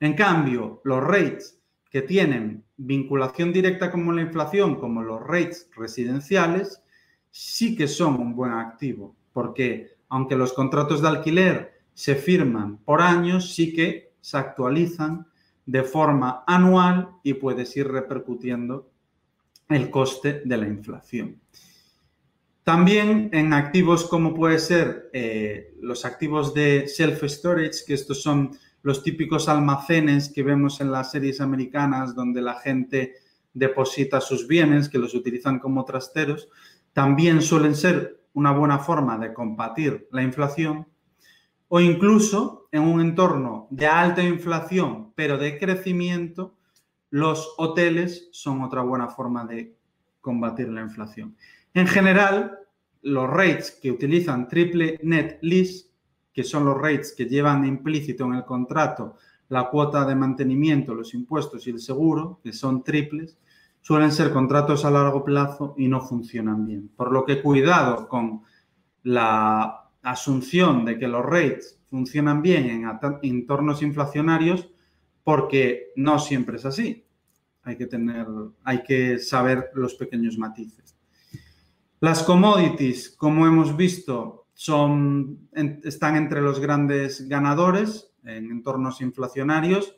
En 0.00 0.14
cambio, 0.14 0.80
los 0.82 1.00
rates 1.00 1.60
que 1.88 2.02
tienen 2.02 2.64
vinculación 2.76 3.52
directa 3.52 3.92
con 3.92 4.16
la 4.16 4.22
inflación, 4.22 4.80
como 4.80 5.00
los 5.00 5.22
rates 5.22 5.70
residenciales, 5.76 6.82
sí 7.30 7.76
que 7.76 7.86
son 7.86 8.18
un 8.20 8.34
buen 8.34 8.50
activo, 8.50 9.14
porque 9.32 9.92
aunque 10.08 10.34
los 10.34 10.52
contratos 10.54 11.02
de 11.02 11.06
alquiler 11.06 11.82
se 11.94 12.16
firman 12.16 12.78
por 12.78 13.00
años, 13.00 13.54
sí 13.54 13.72
que 13.72 14.12
se 14.20 14.38
actualizan 14.38 15.28
de 15.64 15.84
forma 15.84 16.42
anual 16.48 17.10
y 17.22 17.34
puedes 17.34 17.76
ir 17.76 17.86
repercutiendo 17.86 18.90
el 19.68 19.88
coste 19.88 20.42
de 20.44 20.56
la 20.56 20.66
inflación. 20.66 21.40
También 22.64 23.30
en 23.32 23.52
activos 23.52 24.06
como 24.06 24.34
puede 24.34 24.58
ser 24.58 25.10
eh, 25.12 25.74
los 25.80 26.04
activos 26.04 26.54
de 26.54 26.86
self-storage, 26.86 27.84
que 27.86 27.94
estos 27.94 28.22
son 28.22 28.50
los 28.82 29.02
típicos 29.02 29.48
almacenes 29.48 30.32
que 30.32 30.42
vemos 30.42 30.80
en 30.80 30.92
las 30.92 31.10
series 31.10 31.40
americanas 31.40 32.14
donde 32.14 32.42
la 32.42 32.54
gente 32.54 33.14
deposita 33.52 34.20
sus 34.20 34.46
bienes, 34.46 34.88
que 34.88 34.98
los 34.98 35.14
utilizan 35.14 35.58
como 35.58 35.84
trasteros, 35.84 36.48
también 36.92 37.42
suelen 37.42 37.74
ser 37.74 38.20
una 38.32 38.52
buena 38.52 38.78
forma 38.78 39.18
de 39.18 39.32
combatir 39.32 40.08
la 40.12 40.22
inflación 40.22 40.86
o 41.68 41.80
incluso 41.80 42.68
en 42.72 42.82
un 42.82 43.00
entorno 43.00 43.68
de 43.70 43.86
alta 43.86 44.22
inflación 44.22 45.12
pero 45.14 45.38
de 45.38 45.58
crecimiento, 45.58 46.54
los 47.10 47.54
hoteles 47.58 48.28
son 48.32 48.62
otra 48.62 48.82
buena 48.82 49.08
forma 49.08 49.44
de 49.44 49.76
combatir 50.20 50.68
la 50.68 50.80
inflación. 50.82 51.36
En 51.74 51.86
general, 51.86 52.58
los 53.02 53.28
rates 53.28 53.78
que 53.80 53.90
utilizan 53.90 54.48
triple 54.48 54.98
net 55.02 55.38
lease, 55.42 55.86
que 56.32 56.44
son 56.44 56.64
los 56.64 56.76
rates 56.76 57.14
que 57.16 57.26
llevan 57.26 57.64
implícito 57.64 58.24
en 58.24 58.34
el 58.34 58.44
contrato 58.44 59.16
la 59.50 59.68
cuota 59.68 60.04
de 60.04 60.14
mantenimiento, 60.14 60.94
los 60.94 61.12
impuestos 61.12 61.66
y 61.66 61.70
el 61.70 61.80
seguro, 61.80 62.40
que 62.42 62.52
son 62.52 62.84
triples, 62.84 63.36
suelen 63.80 64.12
ser 64.12 64.32
contratos 64.32 64.84
a 64.84 64.92
largo 64.92 65.24
plazo 65.24 65.74
y 65.76 65.88
no 65.88 66.00
funcionan 66.00 66.64
bien. 66.64 66.88
Por 66.96 67.12
lo 67.12 67.24
que 67.24 67.42
cuidado 67.42 68.08
con 68.08 68.42
la 69.02 69.90
asunción 70.02 70.84
de 70.84 70.98
que 70.98 71.08
los 71.08 71.26
rates 71.26 71.80
funcionan 71.90 72.42
bien 72.42 72.66
en 72.70 72.88
entornos 73.22 73.82
inflacionarios, 73.82 74.70
porque 75.24 75.88
no 75.96 76.20
siempre 76.20 76.56
es 76.56 76.64
así. 76.64 77.04
Hay 77.64 77.76
que 77.76 77.86
tener, 77.86 78.26
hay 78.62 78.84
que 78.84 79.18
saber 79.18 79.70
los 79.74 79.94
pequeños 79.94 80.38
matices. 80.38 80.96
Las 82.02 82.22
commodities, 82.22 83.10
como 83.10 83.46
hemos 83.46 83.76
visto, 83.76 84.46
son, 84.54 85.50
están 85.84 86.16
entre 86.16 86.40
los 86.40 86.58
grandes 86.58 87.28
ganadores 87.28 88.14
en 88.24 88.50
entornos 88.50 89.02
inflacionarios. 89.02 89.96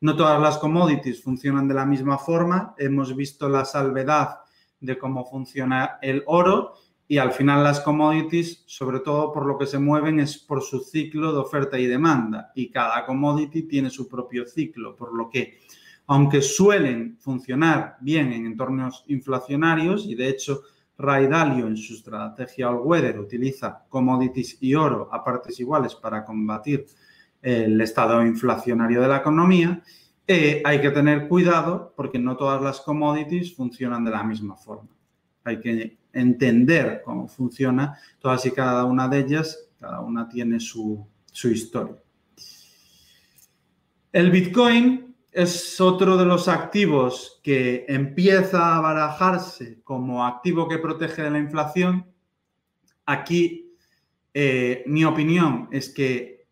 No 0.00 0.16
todas 0.16 0.40
las 0.40 0.56
commodities 0.56 1.22
funcionan 1.22 1.68
de 1.68 1.74
la 1.74 1.84
misma 1.84 2.16
forma. 2.16 2.74
Hemos 2.78 3.14
visto 3.14 3.50
la 3.50 3.66
salvedad 3.66 4.38
de 4.80 4.96
cómo 4.96 5.26
funciona 5.26 5.98
el 6.00 6.22
oro 6.26 6.72
y 7.06 7.18
al 7.18 7.32
final 7.32 7.62
las 7.62 7.80
commodities, 7.80 8.64
sobre 8.66 9.00
todo 9.00 9.30
por 9.30 9.44
lo 9.44 9.58
que 9.58 9.66
se 9.66 9.78
mueven, 9.78 10.20
es 10.20 10.38
por 10.38 10.62
su 10.62 10.80
ciclo 10.80 11.34
de 11.34 11.38
oferta 11.40 11.78
y 11.78 11.86
demanda. 11.86 12.50
Y 12.54 12.70
cada 12.70 13.04
commodity 13.04 13.64
tiene 13.64 13.90
su 13.90 14.08
propio 14.08 14.46
ciclo, 14.46 14.96
por 14.96 15.14
lo 15.14 15.28
que, 15.28 15.58
aunque 16.06 16.40
suelen 16.40 17.18
funcionar 17.20 17.98
bien 18.00 18.32
en 18.32 18.46
entornos 18.46 19.04
inflacionarios, 19.08 20.06
y 20.06 20.14
de 20.14 20.30
hecho 20.30 20.62
Ray 20.98 21.26
Dalio 21.26 21.66
en 21.66 21.76
su 21.76 21.94
estrategia 21.94 22.70
All 22.70 22.80
Weather 22.84 23.18
utiliza 23.18 23.84
commodities 23.88 24.58
y 24.60 24.74
oro 24.74 25.08
a 25.12 25.24
partes 25.24 25.58
iguales 25.60 25.94
para 25.94 26.24
combatir 26.24 26.86
el 27.42 27.80
estado 27.80 28.24
inflacionario 28.24 29.02
de 29.02 29.08
la 29.08 29.16
economía, 29.16 29.82
eh, 30.26 30.62
hay 30.64 30.80
que 30.80 30.90
tener 30.90 31.28
cuidado 31.28 31.92
porque 31.96 32.18
no 32.18 32.36
todas 32.36 32.62
las 32.62 32.80
commodities 32.80 33.54
funcionan 33.54 34.04
de 34.04 34.12
la 34.12 34.22
misma 34.22 34.56
forma. 34.56 34.88
Hay 35.44 35.58
que 35.58 35.98
entender 36.12 37.02
cómo 37.04 37.26
funciona 37.26 37.98
todas 38.20 38.46
y 38.46 38.52
cada 38.52 38.84
una 38.84 39.08
de 39.08 39.18
ellas, 39.18 39.68
cada 39.80 40.00
una 40.00 40.28
tiene 40.28 40.60
su, 40.60 41.04
historia. 41.32 41.96
El 44.12 44.30
Bitcoin 44.30 45.11
es 45.32 45.80
otro 45.80 46.18
de 46.18 46.26
los 46.26 46.46
activos 46.46 47.40
que 47.42 47.86
empieza 47.88 48.76
a 48.76 48.80
barajarse 48.80 49.80
como 49.82 50.26
activo 50.26 50.68
que 50.68 50.78
protege 50.78 51.22
de 51.22 51.30
la 51.30 51.38
inflación. 51.38 52.06
Aquí 53.06 53.74
eh, 54.34 54.84
mi 54.86 55.04
opinión 55.04 55.68
es 55.72 55.88
que 55.88 56.46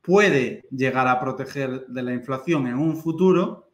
puede 0.00 0.66
llegar 0.70 1.08
a 1.08 1.20
proteger 1.20 1.86
de 1.88 2.02
la 2.02 2.14
inflación 2.14 2.68
en 2.68 2.78
un 2.78 2.96
futuro. 2.96 3.72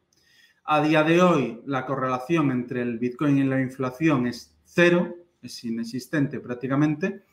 A 0.65 0.81
día 0.81 1.03
de 1.03 1.21
hoy 1.21 1.61
la 1.65 1.85
correlación 1.85 2.51
entre 2.51 2.81
el 2.81 2.97
Bitcoin 2.97 3.37
y 3.37 3.43
la 3.43 3.61
inflación 3.61 4.25
es 4.25 4.57
cero, 4.65 5.15
es 5.41 5.63
inexistente 5.63 6.39
prácticamente. 6.39 7.23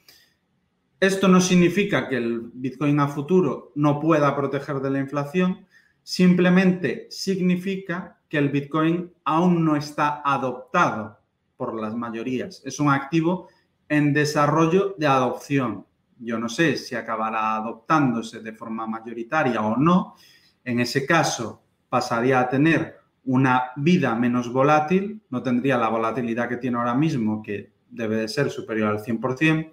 Esto 1.00 1.26
no 1.28 1.40
significa 1.40 2.06
que 2.06 2.18
el 2.18 2.50
Bitcoin 2.52 3.00
a 3.00 3.08
futuro 3.08 3.72
no 3.74 3.98
pueda 3.98 4.36
proteger 4.36 4.80
de 4.80 4.90
la 4.90 5.00
inflación, 5.00 5.66
simplemente 6.04 7.08
significa 7.10 8.20
que 8.28 8.38
el 8.38 8.50
Bitcoin 8.50 9.10
aún 9.24 9.64
no 9.64 9.74
está 9.74 10.22
adoptado 10.24 11.18
por 11.56 11.74
las 11.80 11.94
mayorías. 11.96 12.62
Es 12.64 12.78
un 12.78 12.90
activo 12.90 13.48
en 13.88 14.12
desarrollo 14.12 14.94
de 14.98 15.06
adopción. 15.06 15.86
Yo 16.18 16.38
no 16.38 16.48
sé 16.48 16.76
si 16.76 16.94
acabará 16.94 17.56
adoptándose 17.56 18.40
de 18.40 18.52
forma 18.52 18.86
mayoritaria 18.86 19.60
o 19.62 19.76
no. 19.76 20.14
En 20.62 20.78
ese 20.80 21.06
caso, 21.06 21.62
pasaría 21.88 22.40
a 22.40 22.48
tener 22.48 22.98
una 23.24 23.70
vida 23.76 24.14
menos 24.14 24.52
volátil, 24.52 25.22
no 25.30 25.42
tendría 25.42 25.78
la 25.78 25.88
volatilidad 25.88 26.48
que 26.48 26.58
tiene 26.58 26.76
ahora 26.76 26.94
mismo, 26.94 27.42
que 27.42 27.72
debe 27.88 28.16
de 28.16 28.28
ser 28.28 28.50
superior 28.50 28.90
al 28.90 29.02
100%, 29.02 29.72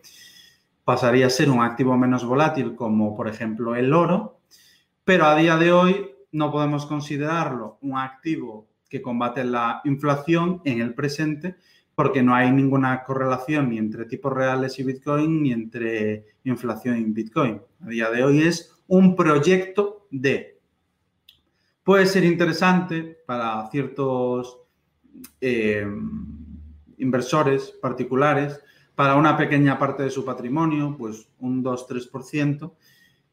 pasaría 0.86 1.28
a 1.28 1.30
ser 1.30 1.50
un 1.50 1.62
activo 1.62 1.98
menos 1.98 2.24
volátil 2.24 2.76
como 2.76 3.16
por 3.16 3.28
ejemplo 3.28 3.76
el 3.76 3.92
oro, 3.94 4.40
pero 5.04 5.26
a 5.26 5.36
día 5.36 5.58
de 5.58 5.74
hoy 5.74 6.11
no 6.32 6.52
podemos 6.52 6.86
considerarlo 6.86 7.78
un 7.82 7.98
activo 7.98 8.68
que 8.90 9.02
combate 9.02 9.44
la 9.44 9.82
inflación 9.86 10.62
en 10.66 10.82
el 10.82 10.94
presente 10.94 11.56
porque 11.96 12.24
no 12.24 12.34
hay 12.34 12.52
ninguna 12.52 13.04
correlación 13.04 13.70
ni 13.70 13.78
entre 13.78 14.06
tipos 14.06 14.34
reales 14.34 14.80
y 14.80 14.84
Bitcoin 14.84 15.44
ni 15.44 15.52
entre 15.52 16.26
inflación 16.44 16.98
y 16.98 17.04
Bitcoin. 17.04 17.62
A 17.82 17.88
día 17.88 18.10
de 18.10 18.24
hoy 18.24 18.42
es 18.42 18.74
un 18.88 19.16
proyecto 19.16 20.08
de... 20.10 20.60
Puede 21.84 22.06
ser 22.06 22.24
interesante 22.24 23.18
para 23.26 23.70
ciertos 23.70 24.60
eh, 25.40 25.86
inversores 26.98 27.72
particulares 27.82 28.60
para 28.96 29.16
una 29.16 29.36
pequeña 29.38 29.80
parte 29.80 30.04
de 30.04 30.10
su 30.10 30.24
patrimonio, 30.24 30.96
pues 30.98 31.28
un 31.40 31.64
2-3%, 31.64 32.74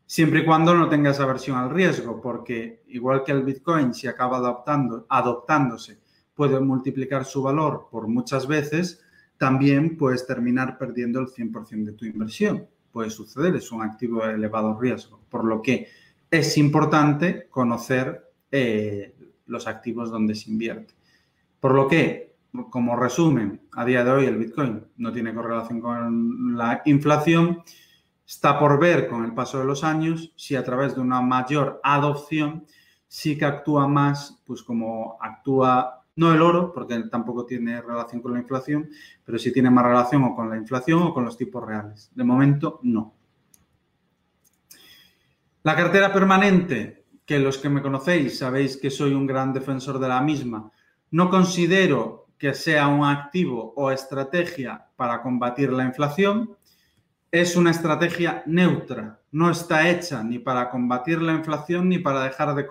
siempre 0.08 0.40
y 0.40 0.44
cuando 0.46 0.74
no 0.74 0.88
tenga 0.88 1.10
esa 1.10 1.24
aversión 1.24 1.58
al 1.58 1.68
riesgo, 1.68 2.18
porque 2.18 2.82
igual 2.88 3.22
que 3.24 3.32
el 3.32 3.42
Bitcoin, 3.42 3.92
si 3.92 4.08
acaba 4.08 4.38
adoptando, 4.38 5.04
adoptándose, 5.10 5.98
puede 6.34 6.58
multiplicar 6.60 7.26
su 7.26 7.42
valor 7.42 7.88
por 7.90 8.08
muchas 8.08 8.46
veces, 8.46 9.04
también 9.36 9.98
puedes 9.98 10.26
terminar 10.26 10.78
perdiendo 10.78 11.20
el 11.20 11.26
100% 11.26 11.84
de 11.84 11.92
tu 11.92 12.06
inversión. 12.06 12.66
Puede 12.90 13.10
suceder, 13.10 13.54
es 13.56 13.70
un 13.70 13.82
activo 13.82 14.26
de 14.26 14.32
elevado 14.32 14.80
riesgo, 14.80 15.20
por 15.28 15.44
lo 15.44 15.60
que 15.60 15.88
es 16.30 16.56
importante 16.56 17.46
conocer 17.50 18.32
eh, 18.50 19.14
los 19.44 19.66
activos 19.66 20.10
donde 20.10 20.34
se 20.34 20.50
invierte. 20.50 20.94
Por 21.60 21.74
lo 21.74 21.86
que 21.86 22.28
como 22.70 22.96
resumen, 22.96 23.60
a 23.72 23.84
día 23.84 24.02
de 24.02 24.10
hoy 24.10 24.24
el 24.24 24.38
Bitcoin 24.38 24.82
no 24.96 25.12
tiene 25.12 25.34
correlación 25.34 25.82
con 25.82 26.56
la 26.56 26.80
inflación. 26.86 27.62
Está 28.28 28.58
por 28.58 28.78
ver 28.78 29.08
con 29.08 29.24
el 29.24 29.32
paso 29.32 29.58
de 29.58 29.64
los 29.64 29.82
años 29.82 30.34
si 30.36 30.54
a 30.54 30.62
través 30.62 30.94
de 30.94 31.00
una 31.00 31.22
mayor 31.22 31.80
adopción 31.82 32.66
sí 33.06 33.38
que 33.38 33.46
actúa 33.46 33.88
más, 33.88 34.42
pues 34.44 34.62
como 34.62 35.16
actúa, 35.18 36.04
no 36.16 36.34
el 36.34 36.42
oro, 36.42 36.70
porque 36.74 36.98
tampoco 37.04 37.46
tiene 37.46 37.80
relación 37.80 38.20
con 38.20 38.34
la 38.34 38.40
inflación, 38.40 38.90
pero 39.24 39.38
sí 39.38 39.50
tiene 39.50 39.70
más 39.70 39.86
relación 39.86 40.24
o 40.24 40.36
con 40.36 40.50
la 40.50 40.58
inflación 40.58 41.04
o 41.04 41.14
con 41.14 41.24
los 41.24 41.38
tipos 41.38 41.64
reales. 41.64 42.10
De 42.14 42.22
momento, 42.22 42.80
no. 42.82 43.14
La 45.62 45.74
cartera 45.74 46.12
permanente, 46.12 47.06
que 47.24 47.38
los 47.38 47.56
que 47.56 47.70
me 47.70 47.80
conocéis 47.80 48.36
sabéis 48.36 48.76
que 48.76 48.90
soy 48.90 49.14
un 49.14 49.26
gran 49.26 49.54
defensor 49.54 49.98
de 49.98 50.08
la 50.08 50.20
misma, 50.20 50.70
no 51.12 51.30
considero 51.30 52.26
que 52.36 52.52
sea 52.52 52.88
un 52.88 53.06
activo 53.06 53.72
o 53.74 53.90
estrategia 53.90 54.86
para 54.96 55.22
combatir 55.22 55.72
la 55.72 55.84
inflación, 55.84 56.58
es 57.30 57.56
una 57.56 57.70
estrategia 57.70 58.42
neutra, 58.46 59.20
no 59.32 59.50
está 59.50 59.88
hecha 59.90 60.22
ni 60.22 60.38
para 60.38 60.70
combatir 60.70 61.20
la 61.20 61.34
inflación 61.34 61.88
ni 61.88 61.98
para 61.98 62.24
dejar 62.24 62.54
de 62.54 62.66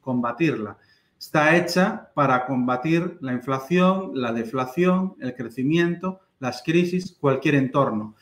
combatirla. 0.00 0.78
Está 1.18 1.56
hecha 1.56 2.10
para 2.14 2.46
combatir 2.46 3.18
la 3.20 3.32
inflación, 3.32 4.12
la 4.14 4.32
deflación, 4.32 5.16
el 5.20 5.34
crecimiento, 5.34 6.20
las 6.38 6.62
crisis, 6.62 7.16
cualquier 7.20 7.56
entorno. 7.56 8.14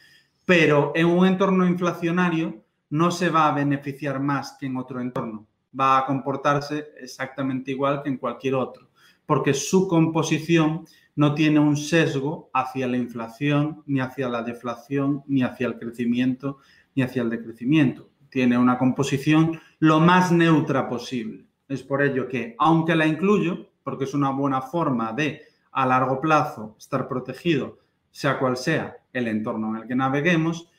Pero 0.47 0.93
en 0.95 1.07
un 1.07 1.27
entorno 1.27 1.67
inflacionario 1.67 2.63
no 2.89 3.11
se 3.11 3.29
va 3.29 3.49
a 3.49 3.55
beneficiar 3.55 4.19
más 4.19 4.57
que 4.59 4.67
en 4.67 4.79
otro 4.79 5.01
entorno. 5.01 5.47
Va 5.79 5.99
a 5.99 6.07
comportarse 6.07 6.93
exactamente 6.99 7.73
igual 7.73 8.03
que 8.03 8.09
en 8.09 8.17
cualquier 8.17 8.55
otro, 8.55 8.89
porque 9.27 9.53
su 9.53 9.89
composición 9.89 10.87
no 11.17 11.35
tiene 11.35 11.59
un 11.59 11.77
sesgo 11.77 12.51
hacia 12.53 12.87
la 12.87 12.99
inflación, 12.99 13.83
ni 13.87 14.01
hacia 14.01 14.29
la 14.29 14.43
deflación, 14.43 15.25
ni 15.27 15.43
hacia 15.43 15.67
el 15.67 15.79
crecimiento, 15.79 16.59
ni 16.95 17.03
hacia 17.03 17.23
el 17.23 17.31
decrecimiento. 17.31 18.11
Tiene 18.29 18.59
una 18.59 18.79
composición 18.79 19.59
lo 19.79 19.99
más 19.99 20.31
neutra 20.31 20.89
posible. 20.89 21.47
Es 21.69 21.83
por 21.83 22.03
ello 22.03 22.29
que, 22.29 22.55
aunque 22.59 22.95
la 22.95 23.07
incluyo, 23.07 23.71
porque 23.83 24.05
es 24.05 24.15
una 24.15 24.31
buena 24.31 24.61
forma 24.61 25.13
de 25.13 25.43
a 25.73 25.87
largo 25.87 26.21
plazo 26.21 26.77
estar 26.79 27.09
protegido, 27.09 27.79
sea 28.11 28.39
cual 28.39 28.57
sea 28.57 28.97
el 29.13 29.29
entorno 29.29 29.71
en 29.71 29.83
el 29.83 29.89
que 29.89 29.95
naveguemos, 29.95 30.71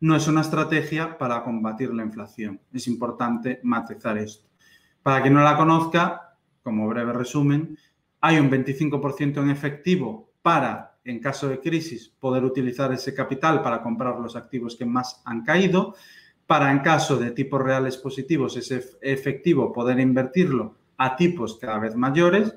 no 0.00 0.16
es 0.16 0.26
una 0.26 0.40
estrategia 0.40 1.16
para 1.18 1.44
combatir 1.44 1.92
la 1.92 2.02
inflación. 2.02 2.60
Es 2.72 2.88
importante 2.88 3.60
matizar 3.62 4.18
esto. 4.18 4.48
Para 5.02 5.20
quien 5.22 5.34
no 5.34 5.42
la 5.42 5.56
conozca, 5.56 6.36
como 6.62 6.88
breve 6.88 7.12
resumen, 7.12 7.76
hay 8.22 8.38
un 8.38 8.48
25% 8.50 9.42
en 9.42 9.50
efectivo 9.50 10.30
para, 10.42 10.96
en 11.04 11.18
caso 11.18 11.48
de 11.48 11.58
crisis, 11.58 12.08
poder 12.20 12.44
utilizar 12.44 12.92
ese 12.92 13.12
capital 13.14 13.62
para 13.62 13.82
comprar 13.82 14.18
los 14.20 14.36
activos 14.36 14.76
que 14.76 14.86
más 14.86 15.20
han 15.24 15.42
caído. 15.42 15.96
Para, 16.46 16.70
en 16.70 16.78
caso 16.78 17.16
de 17.16 17.32
tipos 17.32 17.60
reales 17.60 17.96
positivos, 17.96 18.56
ese 18.56 18.84
efectivo 19.02 19.72
poder 19.72 19.98
invertirlo 19.98 20.76
a 20.98 21.16
tipos 21.16 21.58
cada 21.58 21.80
vez 21.80 21.96
mayores. 21.96 22.54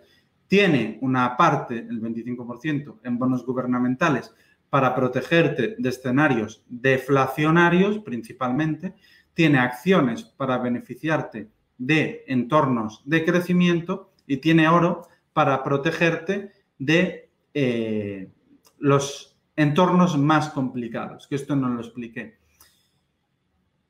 Tiene 0.47 0.99
una 1.01 1.35
parte, 1.35 1.79
el 1.79 1.99
25%, 1.99 2.99
en 3.03 3.17
bonos 3.17 3.43
gubernamentales 3.43 4.31
para 4.69 4.93
protegerte 4.93 5.75
de 5.79 5.89
escenarios 5.89 6.63
deflacionarios 6.69 7.99
principalmente. 7.99 8.93
Tiene 9.33 9.57
acciones 9.57 10.23
para 10.23 10.59
beneficiarte 10.59 11.49
de 11.79 12.23
entornos 12.27 13.01
de 13.05 13.25
crecimiento 13.25 14.11
y 14.27 14.37
tiene 14.37 14.67
oro 14.67 15.07
para 15.35 15.61
protegerte 15.63 16.53
de 16.79 17.29
eh, 17.53 18.31
los 18.79 19.37
entornos 19.57 20.17
más 20.17 20.49
complicados, 20.51 21.27
que 21.27 21.35
esto 21.35 21.57
no 21.57 21.67
lo 21.67 21.81
expliqué. 21.81 22.37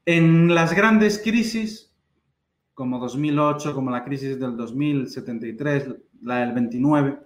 En 0.07 0.55
las 0.55 0.73
grandes 0.73 1.21
crisis, 1.23 1.95
como 2.73 2.97
2008, 2.97 3.75
como 3.75 3.91
la 3.91 4.03
crisis 4.03 4.39
del 4.39 4.57
2073, 4.57 5.95
la 6.23 6.37
del 6.37 6.53
29, 6.53 7.19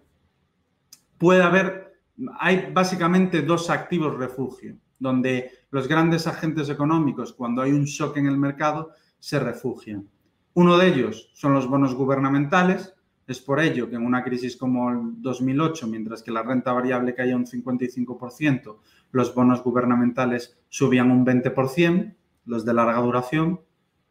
puede 1.17 1.41
haber, 1.41 2.01
hay 2.39 2.73
básicamente 2.73 3.41
dos 3.41 3.69
activos 3.69 4.17
refugio, 4.17 4.75
donde 4.99 5.49
los 5.71 5.87
grandes 5.87 6.27
agentes 6.27 6.67
económicos, 6.67 7.31
cuando 7.31 7.61
hay 7.61 7.71
un 7.71 7.85
shock 7.85 8.17
en 8.17 8.27
el 8.27 8.37
mercado, 8.37 8.91
se 9.17 9.39
refugian. 9.39 10.09
Uno 10.55 10.77
de 10.77 10.87
ellos 10.87 11.31
son 11.35 11.53
los 11.53 11.69
bonos 11.69 11.95
gubernamentales, 11.95 12.93
es 13.31 13.39
por 13.39 13.59
ello 13.59 13.89
que 13.89 13.95
en 13.95 14.05
una 14.05 14.23
crisis 14.23 14.57
como 14.57 14.89
el 14.89 15.21
2008, 15.21 15.87
mientras 15.87 16.23
que 16.23 16.31
la 16.31 16.41
renta 16.41 16.73
variable 16.73 17.13
caía 17.13 17.35
un 17.35 17.45
55%, 17.45 18.77
los 19.11 19.35
bonos 19.35 19.63
gubernamentales 19.63 20.57
subían 20.67 21.11
un 21.11 21.25
20%, 21.25 22.15
los 22.45 22.65
de 22.65 22.73
larga 22.73 22.99
duración. 22.99 23.61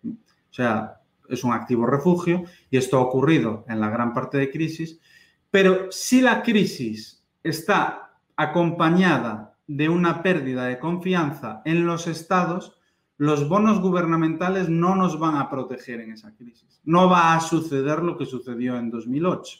O 0.04 0.52
sea, 0.52 1.00
es 1.28 1.42
un 1.42 1.52
activo 1.52 1.84
refugio 1.84 2.44
y 2.70 2.76
esto 2.76 2.96
ha 2.96 3.02
ocurrido 3.02 3.64
en 3.68 3.80
la 3.80 3.90
gran 3.90 4.14
parte 4.14 4.38
de 4.38 4.50
crisis. 4.50 5.00
Pero 5.50 5.90
si 5.90 6.20
la 6.20 6.42
crisis 6.42 7.24
está 7.42 8.12
acompañada 8.36 9.56
de 9.66 9.88
una 9.88 10.22
pérdida 10.22 10.66
de 10.66 10.78
confianza 10.78 11.60
en 11.64 11.86
los 11.86 12.06
estados, 12.06 12.77
los 13.18 13.48
bonos 13.48 13.80
gubernamentales 13.80 14.68
no 14.68 14.94
nos 14.94 15.18
van 15.18 15.36
a 15.36 15.50
proteger 15.50 16.00
en 16.00 16.12
esa 16.12 16.32
crisis. 16.36 16.80
No 16.84 17.10
va 17.10 17.34
a 17.34 17.40
suceder 17.40 18.00
lo 18.00 18.16
que 18.16 18.24
sucedió 18.24 18.78
en 18.78 18.90
2008, 18.90 19.58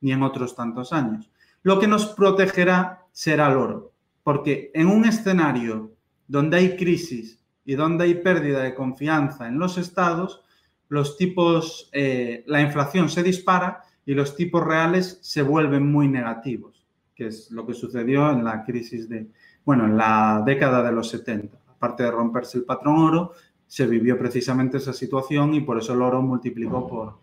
ni 0.00 0.12
en 0.12 0.22
otros 0.22 0.54
tantos 0.54 0.92
años. 0.92 1.28
Lo 1.64 1.80
que 1.80 1.88
nos 1.88 2.06
protegerá 2.06 3.04
será 3.10 3.50
el 3.50 3.58
oro, 3.58 3.92
porque 4.22 4.70
en 4.74 4.86
un 4.86 5.04
escenario 5.04 5.90
donde 6.28 6.58
hay 6.58 6.76
crisis 6.76 7.42
y 7.64 7.74
donde 7.74 8.04
hay 8.04 8.14
pérdida 8.14 8.62
de 8.62 8.76
confianza 8.76 9.48
en 9.48 9.58
los 9.58 9.76
estados, 9.76 10.44
los 10.88 11.16
tipos, 11.16 11.90
eh, 11.92 12.44
la 12.46 12.62
inflación 12.62 13.08
se 13.08 13.24
dispara 13.24 13.82
y 14.06 14.14
los 14.14 14.36
tipos 14.36 14.64
reales 14.64 15.18
se 15.20 15.42
vuelven 15.42 15.90
muy 15.90 16.06
negativos, 16.06 16.86
que 17.16 17.26
es 17.26 17.50
lo 17.50 17.66
que 17.66 17.74
sucedió 17.74 18.30
en 18.30 18.44
la 18.44 18.64
crisis 18.64 19.08
de, 19.08 19.26
bueno, 19.64 19.86
en 19.86 19.96
la 19.96 20.44
década 20.46 20.84
de 20.84 20.92
los 20.92 21.08
70 21.10 21.59
aparte 21.80 22.02
de 22.02 22.10
romperse 22.10 22.58
el 22.58 22.64
patrón 22.64 22.98
oro, 22.98 23.32
se 23.66 23.86
vivió 23.86 24.18
precisamente 24.18 24.76
esa 24.76 24.92
situación 24.92 25.54
y 25.54 25.62
por 25.62 25.78
eso 25.78 25.94
el 25.94 26.02
oro 26.02 26.20
multiplicó 26.20 26.86
por 26.86 27.20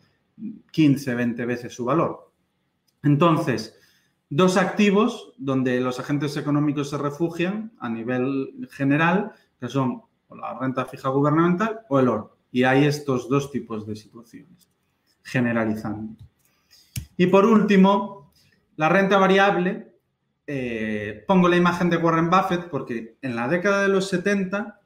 15, 0.72 1.14
20 1.14 1.46
veces 1.46 1.76
su 1.76 1.86
valor. 1.86 2.32
Entonces, 3.04 3.78
dos 4.32 4.58
activos 4.58 5.34
donde 5.38 5.80
los 5.80 6.00
agentes 6.00 6.36
económicos 6.38 6.90
se 6.90 6.98
refugian 6.98 7.72
a 7.80 7.88
nivel 7.88 8.68
general, 8.72 9.32
que 9.60 9.68
son 9.68 10.02
la 10.32 10.58
renta 10.58 10.86
fija 10.86 11.10
gubernamental 11.10 11.82
o 11.90 12.00
el 12.00 12.08
oro. 12.08 12.38
Y 12.52 12.64
hay 12.64 12.86
estos 12.86 13.30
dos 13.30 13.52
tipos 13.52 13.86
de 13.86 13.96
situaciones, 13.96 14.68
generalizando. 15.22 16.16
Y 17.16 17.28
por 17.28 17.46
último, 17.46 18.34
la 18.76 18.90
renta 18.90 19.20
variable 19.20 19.97
eh, 20.50 21.26
pongo 21.28 21.50
la 21.50 21.58
imagen 21.58 21.90
de 21.90 21.98
Warren 21.98 22.30
Buffett 22.30 22.70
porque 22.70 23.18
en 23.22 23.36
la 23.36 23.50
década 23.50 23.82
de 23.82 23.90
los 23.90 24.08
70, 24.08 24.80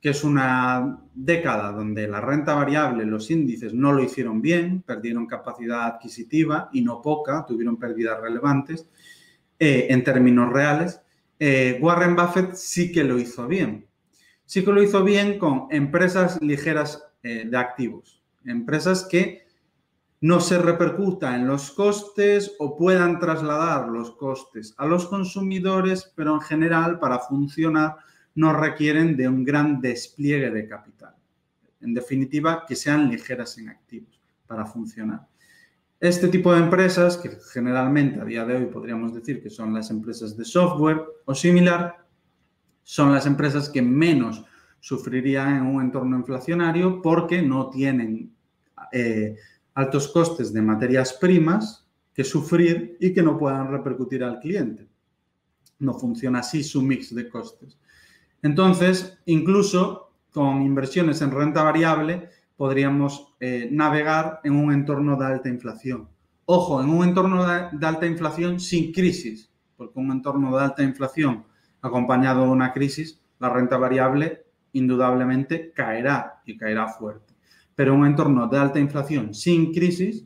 que 0.00 0.08
es 0.08 0.24
una 0.24 0.98
década 1.14 1.72
donde 1.72 2.08
la 2.08 2.22
renta 2.22 2.54
variable, 2.54 3.04
los 3.04 3.30
índices 3.30 3.74
no 3.74 3.92
lo 3.92 4.02
hicieron 4.02 4.40
bien, 4.40 4.80
perdieron 4.80 5.26
capacidad 5.26 5.84
adquisitiva 5.84 6.70
y 6.72 6.80
no 6.80 7.02
poca, 7.02 7.44
tuvieron 7.46 7.76
pérdidas 7.76 8.18
relevantes 8.20 8.88
eh, 9.58 9.88
en 9.90 10.02
términos 10.02 10.50
reales, 10.50 11.02
eh, 11.38 11.78
Warren 11.82 12.16
Buffett 12.16 12.54
sí 12.54 12.90
que 12.90 13.04
lo 13.04 13.18
hizo 13.18 13.46
bien. 13.46 13.86
Sí 14.46 14.64
que 14.64 14.72
lo 14.72 14.82
hizo 14.82 15.04
bien 15.04 15.38
con 15.38 15.66
empresas 15.70 16.40
ligeras 16.42 17.06
de 17.22 17.56
activos, 17.56 18.20
empresas 18.44 19.06
que 19.08 19.41
no 20.22 20.40
se 20.40 20.56
repercuta 20.56 21.34
en 21.34 21.48
los 21.48 21.72
costes 21.72 22.54
o 22.60 22.76
puedan 22.76 23.18
trasladar 23.18 23.88
los 23.88 24.12
costes 24.12 24.72
a 24.78 24.86
los 24.86 25.06
consumidores, 25.06 26.12
pero 26.14 26.34
en 26.34 26.40
general 26.40 27.00
para 27.00 27.18
funcionar 27.18 27.96
no 28.36 28.52
requieren 28.52 29.16
de 29.16 29.28
un 29.28 29.44
gran 29.44 29.80
despliegue 29.80 30.50
de 30.50 30.68
capital. 30.68 31.14
En 31.80 31.92
definitiva, 31.92 32.64
que 32.66 32.76
sean 32.76 33.10
ligeras 33.10 33.58
en 33.58 33.70
activos 33.70 34.20
para 34.46 34.64
funcionar. 34.64 35.26
Este 35.98 36.28
tipo 36.28 36.52
de 36.52 36.60
empresas, 36.60 37.16
que 37.16 37.30
generalmente 37.52 38.20
a 38.20 38.24
día 38.24 38.44
de 38.44 38.56
hoy 38.56 38.66
podríamos 38.66 39.12
decir 39.12 39.42
que 39.42 39.50
son 39.50 39.74
las 39.74 39.90
empresas 39.90 40.36
de 40.36 40.44
software 40.44 41.02
o 41.24 41.34
similar, 41.34 41.96
son 42.84 43.12
las 43.12 43.26
empresas 43.26 43.68
que 43.68 43.82
menos 43.82 44.44
sufrirían 44.78 45.56
en 45.56 45.62
un 45.66 45.82
entorno 45.82 46.16
inflacionario 46.16 47.02
porque 47.02 47.42
no 47.42 47.70
tienen 47.70 48.32
eh, 48.92 49.36
altos 49.74 50.08
costes 50.08 50.52
de 50.52 50.62
materias 50.62 51.14
primas 51.14 51.88
que 52.14 52.24
sufrir 52.24 52.96
y 53.00 53.12
que 53.12 53.22
no 53.22 53.38
puedan 53.38 53.70
repercutir 53.70 54.22
al 54.22 54.38
cliente. 54.38 54.88
No 55.78 55.94
funciona 55.94 56.40
así 56.40 56.62
su 56.62 56.82
mix 56.82 57.14
de 57.14 57.28
costes. 57.28 57.78
Entonces, 58.42 59.18
incluso 59.26 60.12
con 60.30 60.62
inversiones 60.62 61.22
en 61.22 61.30
renta 61.30 61.62
variable, 61.62 62.28
podríamos 62.56 63.34
eh, 63.40 63.68
navegar 63.70 64.40
en 64.44 64.54
un 64.54 64.72
entorno 64.72 65.16
de 65.16 65.26
alta 65.26 65.48
inflación. 65.48 66.08
Ojo, 66.44 66.82
en 66.82 66.90
un 66.90 67.04
entorno 67.04 67.46
de, 67.46 67.86
alta 67.86 68.06
inflación 68.06 68.60
sin 68.60 68.92
crisis, 68.92 69.50
porque 69.76 69.98
un 69.98 70.10
entorno 70.10 70.56
de 70.56 70.62
alta 70.62 70.82
inflación 70.82 71.44
acompañado 71.80 72.44
de 72.44 72.50
una 72.50 72.72
crisis, 72.72 73.20
la 73.38 73.48
renta 73.48 73.76
variable 73.76 74.44
indudablemente 74.72 75.72
caerá 75.72 76.40
y 76.46 76.56
caerá 76.56 76.88
fuerte 76.88 77.31
pero 77.74 77.94
en 77.94 78.00
un 78.00 78.06
entorno 78.06 78.48
de 78.48 78.58
alta 78.58 78.78
inflación 78.78 79.34
sin 79.34 79.72
crisis, 79.72 80.24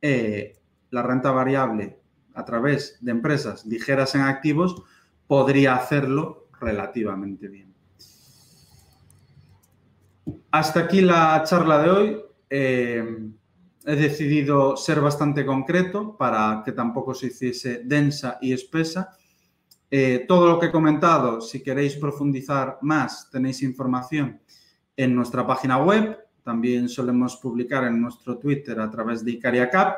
eh, 0.00 0.58
la 0.90 1.02
renta 1.02 1.30
variable 1.30 1.98
a 2.34 2.44
través 2.44 2.98
de 3.00 3.10
empresas 3.10 3.64
ligeras 3.66 4.14
en 4.14 4.22
activos 4.22 4.82
podría 5.26 5.74
hacerlo 5.74 6.48
relativamente 6.60 7.48
bien. 7.48 7.74
Hasta 10.50 10.80
aquí 10.80 11.00
la 11.00 11.42
charla 11.44 11.82
de 11.82 11.90
hoy. 11.90 12.22
Eh, 12.48 13.04
he 13.86 13.94
decidido 13.94 14.76
ser 14.76 15.00
bastante 15.00 15.46
concreto 15.46 16.16
para 16.16 16.62
que 16.64 16.72
tampoco 16.72 17.14
se 17.14 17.28
hiciese 17.28 17.82
densa 17.84 18.36
y 18.40 18.52
espesa. 18.52 19.16
Eh, 19.88 20.24
todo 20.26 20.48
lo 20.48 20.58
que 20.58 20.66
he 20.66 20.72
comentado, 20.72 21.40
si 21.40 21.62
queréis 21.62 21.94
profundizar 21.94 22.78
más, 22.82 23.30
tenéis 23.30 23.62
información 23.62 24.40
en 24.96 25.14
nuestra 25.14 25.46
página 25.46 25.78
web, 25.78 26.18
también 26.46 26.88
solemos 26.88 27.36
publicar 27.38 27.82
en 27.82 28.00
nuestro 28.00 28.38
Twitter 28.38 28.78
a 28.78 28.88
través 28.88 29.24
de 29.24 29.32
IcariaCap, 29.32 29.96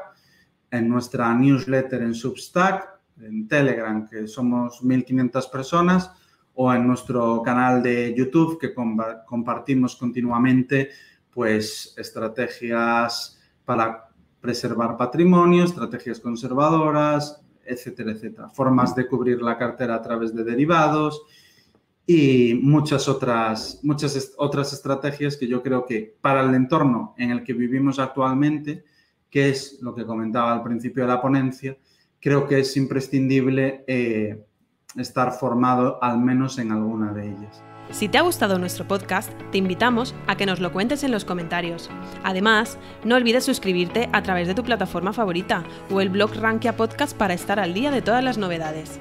en 0.70 0.88
nuestra 0.88 1.34
newsletter 1.34 2.00
en 2.00 2.14
Substack, 2.14 2.88
en 3.20 3.46
Telegram, 3.46 4.08
que 4.08 4.26
somos 4.26 4.82
1.500 4.82 5.50
personas, 5.50 6.10
o 6.54 6.72
en 6.72 6.86
nuestro 6.86 7.42
canal 7.42 7.82
de 7.82 8.14
YouTube, 8.16 8.58
que 8.58 8.72
compartimos 8.72 9.94
continuamente 9.96 10.88
pues, 11.30 11.92
estrategias 11.98 13.38
para 13.66 14.08
preservar 14.40 14.96
patrimonio, 14.96 15.64
estrategias 15.64 16.18
conservadoras, 16.18 17.42
etcétera, 17.62 18.12
etcétera. 18.12 18.48
Formas 18.48 18.94
de 18.94 19.06
cubrir 19.06 19.42
la 19.42 19.58
cartera 19.58 19.96
a 19.96 20.02
través 20.02 20.34
de 20.34 20.44
derivados 20.44 21.26
y 22.10 22.54
muchas 22.54 23.06
otras, 23.06 23.80
muchas 23.82 24.32
otras 24.38 24.72
estrategias 24.72 25.36
que 25.36 25.46
yo 25.46 25.62
creo 25.62 25.84
que 25.84 26.16
para 26.22 26.40
el 26.40 26.54
entorno 26.54 27.14
en 27.18 27.30
el 27.30 27.44
que 27.44 27.52
vivimos 27.52 27.98
actualmente, 27.98 28.82
que 29.28 29.50
es 29.50 29.78
lo 29.82 29.94
que 29.94 30.06
comentaba 30.06 30.54
al 30.54 30.62
principio 30.62 31.02
de 31.02 31.10
la 31.10 31.20
ponencia, 31.20 31.76
creo 32.18 32.48
que 32.48 32.60
es 32.60 32.74
imprescindible 32.78 33.84
eh, 33.86 34.42
estar 34.96 35.32
formado 35.32 36.02
al 36.02 36.18
menos 36.18 36.58
en 36.58 36.72
alguna 36.72 37.12
de 37.12 37.28
ellas. 37.28 37.62
Si 37.90 38.08
te 38.08 38.16
ha 38.16 38.22
gustado 38.22 38.58
nuestro 38.58 38.88
podcast, 38.88 39.30
te 39.52 39.58
invitamos 39.58 40.14
a 40.26 40.36
que 40.38 40.46
nos 40.46 40.60
lo 40.60 40.72
cuentes 40.72 41.04
en 41.04 41.10
los 41.10 41.26
comentarios. 41.26 41.90
Además, 42.24 42.78
no 43.04 43.16
olvides 43.16 43.44
suscribirte 43.44 44.08
a 44.14 44.22
través 44.22 44.48
de 44.48 44.54
tu 44.54 44.62
plataforma 44.62 45.12
favorita 45.12 45.62
o 45.90 46.00
el 46.00 46.08
blog 46.08 46.34
Rankia 46.36 46.74
Podcast 46.74 47.14
para 47.14 47.34
estar 47.34 47.60
al 47.60 47.74
día 47.74 47.90
de 47.90 48.00
todas 48.00 48.24
las 48.24 48.38
novedades. 48.38 48.98